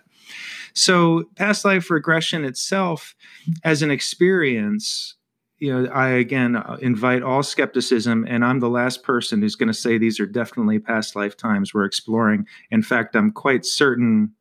So 0.73 1.23
past 1.35 1.65
life 1.65 1.89
regression 1.89 2.45
itself 2.45 3.15
as 3.63 3.81
an 3.81 3.91
experience 3.91 5.15
you 5.59 5.73
know 5.73 5.91
i 5.91 6.09
again 6.09 6.55
uh, 6.55 6.77
invite 6.81 7.21
all 7.21 7.43
skepticism 7.43 8.25
and 8.27 8.43
i'm 8.43 8.59
the 8.59 8.69
last 8.69 9.03
person 9.03 9.41
who's 9.41 9.55
going 9.55 9.67
to 9.67 9.73
say 9.73 9.97
these 9.97 10.19
are 10.19 10.25
definitely 10.25 10.79
past 10.79 11.15
lifetimes 11.15 11.73
we're 11.73 11.85
exploring. 11.85 12.45
In 12.71 12.81
fact 12.81 13.15
i'm 13.15 13.31
quite 13.31 13.65
certain 13.65 14.33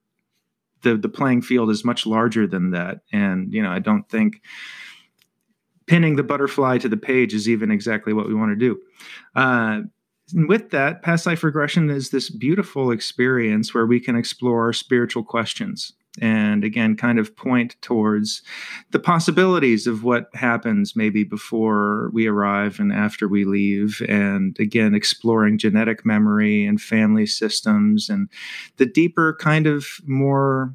the 0.82 0.96
the 0.96 1.08
playing 1.08 1.42
field 1.42 1.70
is 1.70 1.84
much 1.84 2.06
larger 2.06 2.46
than 2.46 2.70
that. 2.70 3.00
And 3.12 3.52
you 3.52 3.62
know 3.62 3.70
i 3.70 3.78
don't 3.78 4.08
think 4.08 4.40
pinning 5.86 6.16
the 6.16 6.22
butterfly 6.22 6.78
to 6.78 6.88
the 6.88 6.96
page 6.96 7.34
is 7.34 7.48
even 7.48 7.70
exactly 7.70 8.12
what 8.12 8.28
we 8.28 8.34
want 8.34 8.52
to 8.52 8.56
do. 8.56 8.78
Uh, 9.34 9.80
with 10.34 10.70
that 10.70 11.02
past 11.02 11.26
life 11.26 11.42
regression 11.42 11.88
is 11.88 12.10
this 12.10 12.28
beautiful 12.28 12.90
experience 12.90 13.72
where 13.72 13.86
we 13.86 13.98
can 13.98 14.14
explore 14.14 14.72
spiritual 14.74 15.24
questions 15.24 15.94
and 16.20 16.64
again 16.64 16.96
kind 16.96 17.18
of 17.18 17.36
point 17.36 17.76
towards 17.80 18.42
the 18.90 18.98
possibilities 18.98 19.86
of 19.86 20.04
what 20.04 20.28
happens 20.34 20.94
maybe 20.94 21.24
before 21.24 22.10
we 22.12 22.26
arrive 22.26 22.78
and 22.78 22.92
after 22.92 23.28
we 23.28 23.44
leave 23.44 24.02
and 24.08 24.56
again 24.58 24.94
exploring 24.94 25.58
genetic 25.58 26.04
memory 26.04 26.64
and 26.64 26.80
family 26.80 27.26
systems 27.26 28.08
and 28.08 28.28
the 28.76 28.86
deeper 28.86 29.36
kind 29.40 29.66
of 29.66 29.86
more 30.06 30.74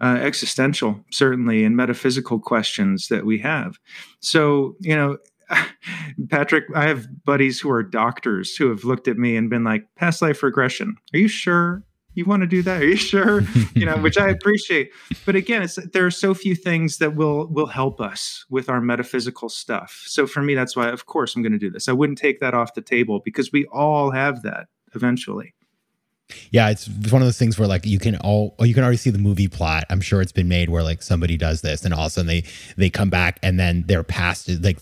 uh, 0.00 0.18
existential 0.20 1.00
certainly 1.10 1.64
and 1.64 1.76
metaphysical 1.76 2.38
questions 2.38 3.08
that 3.08 3.24
we 3.24 3.38
have 3.38 3.78
so 4.20 4.76
you 4.80 4.94
know 4.94 5.16
Patrick, 6.28 6.64
I 6.74 6.88
have 6.88 7.06
buddies 7.24 7.60
who 7.60 7.70
are 7.70 7.84
doctors 7.84 8.56
who 8.56 8.68
have 8.68 8.82
looked 8.82 9.06
at 9.06 9.16
me 9.16 9.36
and 9.36 9.48
been 9.48 9.62
like, 9.62 9.86
past 9.94 10.20
life 10.20 10.42
regression. 10.42 10.96
Are 11.14 11.18
you 11.18 11.28
sure 11.28 11.84
you 12.16 12.24
want 12.24 12.40
to 12.40 12.46
do 12.46 12.62
that? 12.62 12.82
Are 12.82 12.86
you 12.86 12.96
sure? 12.96 13.42
you 13.74 13.84
know, 13.86 13.96
which 13.98 14.16
I 14.16 14.28
appreciate. 14.36 14.90
But 15.24 15.36
again, 15.36 15.62
it's 15.62 15.76
there 15.92 16.06
are 16.06 16.10
so 16.10 16.34
few 16.34 16.54
things 16.54 16.98
that 16.98 17.14
will 17.14 17.46
will 17.48 17.66
help 17.66 18.00
us 18.00 18.44
with 18.50 18.68
our 18.68 18.80
metaphysical 18.80 19.48
stuff. 19.48 20.02
So 20.06 20.26
for 20.26 20.42
me, 20.42 20.54
that's 20.54 20.74
why, 20.74 20.88
of 20.88 21.06
course, 21.06 21.36
I'm 21.36 21.42
going 21.42 21.52
to 21.52 21.58
do 21.58 21.70
this. 21.70 21.88
I 21.88 21.92
wouldn't 21.92 22.18
take 22.18 22.40
that 22.40 22.54
off 22.54 22.74
the 22.74 22.82
table 22.82 23.20
because 23.24 23.52
we 23.52 23.66
all 23.66 24.10
have 24.10 24.42
that 24.42 24.68
eventually. 24.94 25.54
Yeah, 26.50 26.70
it's 26.70 26.88
one 26.88 27.22
of 27.22 27.26
those 27.26 27.38
things 27.38 27.56
where 27.58 27.68
like 27.68 27.86
you 27.86 28.00
can 28.00 28.16
all 28.16 28.54
you 28.60 28.74
can 28.74 28.82
already 28.82 28.96
see 28.96 29.10
the 29.10 29.18
movie 29.18 29.46
plot. 29.46 29.84
I'm 29.90 30.00
sure 30.00 30.20
it's 30.20 30.32
been 30.32 30.48
made 30.48 30.70
where 30.70 30.82
like 30.82 31.02
somebody 31.02 31.36
does 31.36 31.60
this 31.60 31.84
and 31.84 31.94
all 31.94 32.00
of 32.00 32.06
a 32.06 32.10
sudden 32.10 32.26
they 32.26 32.44
they 32.76 32.90
come 32.90 33.10
back 33.10 33.38
and 33.42 33.60
then 33.60 33.84
their 33.86 34.02
past 34.02 34.48
is 34.48 34.60
like 34.60 34.78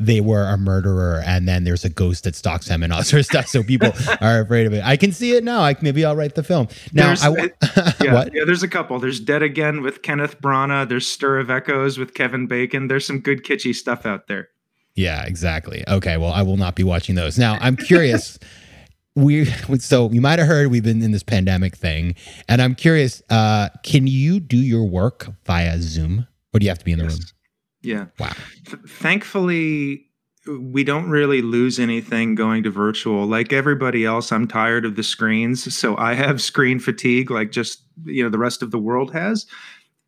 they 0.00 0.20
were 0.20 0.44
a 0.44 0.56
murderer 0.56 1.22
and 1.24 1.46
then 1.46 1.62
there's 1.62 1.84
a 1.84 1.88
ghost 1.88 2.24
that 2.24 2.34
stalks 2.34 2.66
them 2.66 2.82
and 2.82 2.92
all 2.92 3.02
sort 3.04 3.20
of 3.20 3.26
stuff. 3.26 3.46
So 3.46 3.62
people 3.62 3.92
are 4.20 4.40
afraid 4.40 4.66
of 4.66 4.72
it. 4.72 4.84
I 4.84 4.96
can 4.96 5.12
see 5.12 5.36
it 5.36 5.44
now. 5.44 5.60
I 5.60 5.76
maybe 5.80 6.04
I'll 6.04 6.16
write 6.16 6.34
the 6.34 6.42
film. 6.42 6.66
Now 6.92 7.14
I, 7.20 7.28
yeah, 7.30 8.14
what? 8.14 8.34
yeah, 8.34 8.44
there's 8.44 8.64
a 8.64 8.68
couple. 8.68 8.98
There's 8.98 9.20
Dead 9.20 9.42
Again 9.42 9.82
with 9.82 10.02
Kenneth 10.02 10.40
Branagh. 10.40 10.88
There's 10.88 11.06
Stir 11.06 11.38
of 11.38 11.48
Echoes 11.48 11.96
with 11.96 12.14
Kevin 12.14 12.48
Bacon. 12.48 12.88
There's 12.88 13.06
some 13.06 13.20
good 13.20 13.44
kitschy 13.44 13.74
stuff 13.74 14.04
out 14.04 14.26
there. 14.26 14.48
Yeah, 14.94 15.24
exactly. 15.24 15.84
Okay, 15.88 16.16
well, 16.18 16.32
I 16.32 16.42
will 16.42 16.58
not 16.58 16.74
be 16.74 16.84
watching 16.84 17.14
those. 17.14 17.38
Now, 17.38 17.56
I'm 17.60 17.76
curious 17.76 18.38
we 19.14 19.44
so 19.78 20.10
you 20.10 20.20
might 20.20 20.38
have 20.38 20.48
heard 20.48 20.70
we've 20.70 20.84
been 20.84 21.02
in 21.02 21.12
this 21.12 21.22
pandemic 21.22 21.76
thing 21.76 22.14
and 22.48 22.62
i'm 22.62 22.74
curious 22.74 23.22
uh 23.30 23.68
can 23.82 24.06
you 24.06 24.40
do 24.40 24.56
your 24.56 24.84
work 24.84 25.28
via 25.44 25.80
zoom 25.80 26.26
or 26.52 26.60
do 26.60 26.64
you 26.64 26.70
have 26.70 26.78
to 26.78 26.84
be 26.84 26.92
in 26.92 26.98
the 26.98 27.04
yes. 27.04 27.12
room? 27.14 27.22
Yeah. 27.82 28.06
Wow. 28.18 28.32
Th- 28.66 28.82
thankfully 28.86 30.06
we 30.46 30.82
don't 30.82 31.08
really 31.08 31.40
lose 31.40 31.78
anything 31.78 32.34
going 32.34 32.64
to 32.64 32.70
virtual. 32.70 33.26
Like 33.26 33.52
everybody 33.52 34.04
else 34.04 34.32
i'm 34.32 34.48
tired 34.48 34.84
of 34.84 34.96
the 34.96 35.02
screens 35.02 35.74
so 35.76 35.96
i 35.96 36.14
have 36.14 36.42
screen 36.42 36.78
fatigue 36.78 37.30
like 37.30 37.52
just 37.52 37.84
you 38.04 38.22
know 38.22 38.30
the 38.30 38.38
rest 38.38 38.62
of 38.62 38.70
the 38.70 38.78
world 38.78 39.12
has. 39.12 39.46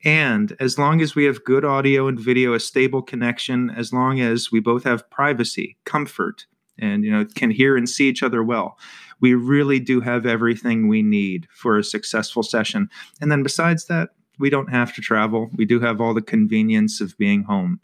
And 0.07 0.55
as 0.61 0.79
long 0.79 1.01
as 1.01 1.14
we 1.14 1.25
have 1.25 1.45
good 1.45 1.64
audio 1.64 2.09
and 2.09 2.21
video 2.21 2.53
a 2.53 2.61
stable 2.61 3.01
connection 3.01 3.71
as 3.71 3.90
long 3.90 4.21
as 4.21 4.53
we 4.53 4.61
both 4.61 4.85
have 4.85 5.09
privacy 5.09 5.79
comfort 5.87 6.45
and 6.79 7.05
you 7.05 7.11
know 7.11 7.25
can 7.35 7.51
hear 7.51 7.77
and 7.77 7.89
see 7.89 8.09
each 8.09 8.23
other 8.23 8.43
well. 8.43 8.79
We 9.21 9.35
really 9.35 9.81
do 9.81 10.01
have 10.01 10.27
everything 10.27 10.89
we 10.89 11.03
need 11.03 11.49
for 11.51 11.79
a 11.79 11.85
successful 11.85 12.43
session. 12.43 12.89
And 13.21 13.31
then 13.31 13.43
besides 13.43 13.87
that 13.87 14.11
we 14.39 14.51
don't 14.51 14.71
have 14.71 14.93
to 14.95 15.01
travel. 15.01 15.49
We 15.55 15.65
do 15.65 15.79
have 15.81 16.01
all 16.01 16.13
the 16.13 16.21
convenience 16.21 17.01
of 17.01 17.17
being 17.17 17.45
home. 17.45 17.79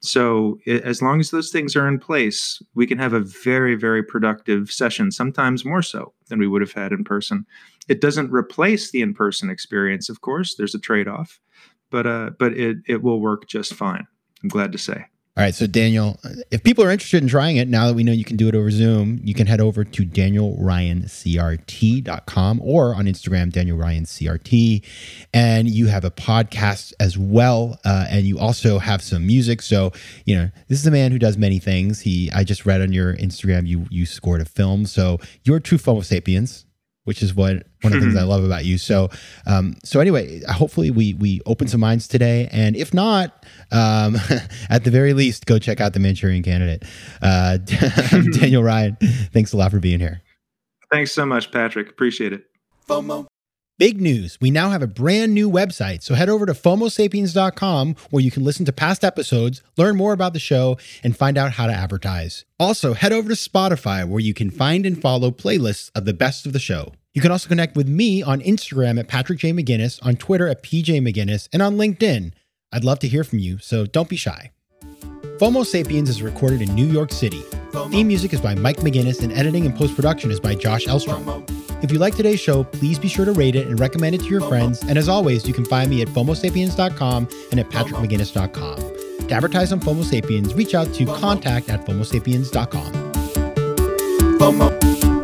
So 0.00 0.60
as 0.68 1.02
long 1.02 1.18
as 1.18 1.32
those 1.32 1.50
things 1.50 1.74
are 1.74 1.88
in 1.88 1.98
place 1.98 2.62
we 2.74 2.86
can 2.86 2.98
have 2.98 3.12
a 3.12 3.20
very 3.20 3.74
very 3.74 4.02
productive 4.02 4.70
session 4.70 5.10
sometimes 5.10 5.64
more 5.64 5.82
so 5.82 6.12
than 6.28 6.38
we 6.38 6.46
would 6.46 6.62
have 6.62 6.72
had 6.72 6.92
in 6.92 7.02
person. 7.04 7.44
It 7.88 8.00
doesn't 8.00 8.30
replace 8.30 8.90
the 8.90 9.00
in-person 9.00 9.50
experience 9.50 10.08
of 10.08 10.20
course. 10.20 10.54
There's 10.54 10.74
a 10.74 10.78
trade-off 10.78 11.40
but 11.90 12.06
uh 12.06 12.30
but 12.38 12.52
it 12.52 12.78
it 12.86 13.02
will 13.02 13.20
work 13.20 13.46
just 13.46 13.74
fine 13.74 14.06
i'm 14.42 14.48
glad 14.48 14.72
to 14.72 14.78
say 14.78 15.04
all 15.38 15.44
right, 15.44 15.54
so 15.54 15.68
Daniel, 15.68 16.18
if 16.50 16.64
people 16.64 16.82
are 16.82 16.90
interested 16.90 17.22
in 17.22 17.28
trying 17.28 17.58
it, 17.58 17.68
now 17.68 17.86
that 17.86 17.94
we 17.94 18.02
know 18.02 18.10
you 18.10 18.24
can 18.24 18.36
do 18.36 18.48
it 18.48 18.56
over 18.56 18.72
Zoom, 18.72 19.20
you 19.22 19.34
can 19.34 19.46
head 19.46 19.60
over 19.60 19.84
to 19.84 20.04
danielryancrt.com 20.04 22.60
or 22.60 22.92
on 22.92 23.04
Instagram, 23.04 23.52
danielryancrt. 23.52 24.84
And 25.32 25.70
you 25.70 25.86
have 25.86 26.04
a 26.04 26.10
podcast 26.10 26.92
as 26.98 27.16
well. 27.16 27.78
Uh, 27.84 28.06
and 28.10 28.26
you 28.26 28.40
also 28.40 28.80
have 28.80 29.00
some 29.00 29.28
music. 29.28 29.62
So, 29.62 29.92
you 30.24 30.34
know, 30.34 30.50
this 30.66 30.80
is 30.80 30.88
a 30.88 30.90
man 30.90 31.12
who 31.12 31.20
does 31.20 31.38
many 31.38 31.60
things. 31.60 32.00
He, 32.00 32.32
I 32.32 32.42
just 32.42 32.66
read 32.66 32.82
on 32.82 32.92
your 32.92 33.14
Instagram, 33.14 33.68
you, 33.68 33.86
you 33.90 34.06
scored 34.06 34.40
a 34.40 34.44
film. 34.44 34.86
So 34.86 35.20
you're 35.44 35.60
true 35.60 35.78
Homo 35.78 36.00
sapiens 36.00 36.64
which 37.08 37.22
is 37.22 37.34
what 37.34 37.66
one 37.80 37.94
of 37.94 38.00
the 38.00 38.00
things 38.00 38.16
I 38.16 38.22
love 38.22 38.44
about 38.44 38.66
you. 38.66 38.76
So, 38.76 39.08
um, 39.46 39.76
so 39.82 39.98
anyway, 39.98 40.42
hopefully 40.46 40.90
we 40.90 41.14
we 41.14 41.40
open 41.46 41.66
some 41.66 41.80
minds 41.80 42.06
today, 42.06 42.50
and 42.52 42.76
if 42.76 42.92
not, 42.92 43.46
um, 43.72 44.16
at 44.70 44.84
the 44.84 44.90
very 44.90 45.14
least, 45.14 45.46
go 45.46 45.58
check 45.58 45.80
out 45.80 45.94
the 45.94 46.00
Manchurian 46.00 46.42
Candidate. 46.42 46.84
Uh, 47.22 47.56
Daniel 48.32 48.62
Ryan, 48.62 48.98
thanks 49.32 49.54
a 49.54 49.56
lot 49.56 49.70
for 49.70 49.80
being 49.80 50.00
here. 50.00 50.20
Thanks 50.92 51.12
so 51.12 51.24
much, 51.24 51.50
Patrick. 51.50 51.88
Appreciate 51.88 52.34
it. 52.34 52.44
FOMO. 52.86 53.26
Big 53.78 54.00
news. 54.00 54.36
We 54.40 54.50
now 54.50 54.70
have 54.70 54.82
a 54.82 54.88
brand 54.88 55.32
new 55.32 55.48
website. 55.48 56.02
So 56.02 56.14
head 56.14 56.28
over 56.28 56.44
to 56.46 56.52
FOMOSapiens.com 56.52 57.94
where 58.10 58.22
you 58.22 58.30
can 58.30 58.42
listen 58.42 58.66
to 58.66 58.72
past 58.72 59.04
episodes, 59.04 59.62
learn 59.76 59.96
more 59.96 60.12
about 60.12 60.32
the 60.32 60.40
show, 60.40 60.76
and 61.04 61.16
find 61.16 61.38
out 61.38 61.52
how 61.52 61.68
to 61.68 61.72
advertise. 61.72 62.44
Also, 62.58 62.92
head 62.92 63.12
over 63.12 63.28
to 63.28 63.36
Spotify 63.36 64.06
where 64.06 64.20
you 64.20 64.34
can 64.34 64.50
find 64.50 64.84
and 64.84 65.00
follow 65.00 65.30
playlists 65.30 65.92
of 65.94 66.04
the 66.06 66.12
best 66.12 66.44
of 66.44 66.52
the 66.52 66.58
show. 66.58 66.92
You 67.14 67.22
can 67.22 67.32
also 67.32 67.48
connect 67.48 67.76
with 67.76 67.88
me 67.88 68.22
on 68.22 68.40
Instagram 68.40 68.98
at 68.98 69.08
Patrick 69.08 69.38
J. 69.38 69.52
McGinnis, 69.52 69.98
on 70.04 70.16
Twitter 70.16 70.46
at 70.48 70.62
PJ 70.62 71.00
McGinnis, 71.00 71.48
and 71.52 71.62
on 71.62 71.76
LinkedIn. 71.76 72.32
I'd 72.72 72.84
love 72.84 72.98
to 73.00 73.08
hear 73.08 73.24
from 73.24 73.38
you, 73.38 73.58
so 73.58 73.86
don't 73.86 74.08
be 74.08 74.16
shy. 74.16 74.50
FOMO 75.38 75.64
Sapiens 75.64 76.08
is 76.08 76.22
recorded 76.22 76.60
in 76.62 76.74
New 76.74 76.86
York 76.86 77.12
City. 77.12 77.42
FOMO. 77.70 77.90
Theme 77.90 78.08
music 78.08 78.32
is 78.32 78.40
by 78.40 78.54
Mike 78.54 78.78
McGinnis, 78.78 79.22
and 79.22 79.32
editing 79.32 79.64
and 79.66 79.74
post 79.74 79.94
production 79.94 80.30
is 80.30 80.40
by 80.40 80.54
Josh 80.54 80.86
Elstrom. 80.86 81.24
FOMO. 81.24 81.82
If 81.82 81.92
you 81.92 81.98
like 81.98 82.16
today's 82.16 82.40
show, 82.40 82.64
please 82.64 82.98
be 82.98 83.08
sure 83.08 83.24
to 83.24 83.32
rate 83.32 83.54
it 83.54 83.68
and 83.68 83.78
recommend 83.78 84.14
it 84.16 84.22
to 84.22 84.26
your 84.26 84.40
FOMO. 84.40 84.48
friends. 84.48 84.82
And 84.82 84.98
as 84.98 85.08
always, 85.08 85.46
you 85.46 85.54
can 85.54 85.64
find 85.64 85.88
me 85.88 86.02
at 86.02 86.08
FOMOSapiens.com 86.08 87.28
and 87.52 87.60
at 87.60 87.68
PatrickMcGinnis.com. 87.70 89.28
To 89.28 89.34
advertise 89.34 89.72
on 89.72 89.80
FOMO 89.80 90.04
Sapiens, 90.04 90.54
reach 90.54 90.74
out 90.74 90.92
to 90.94 91.06
contact 91.06 91.68
at 91.68 91.84
FOMOSapiens.com. 91.86 92.92
FOMO. 94.38 95.17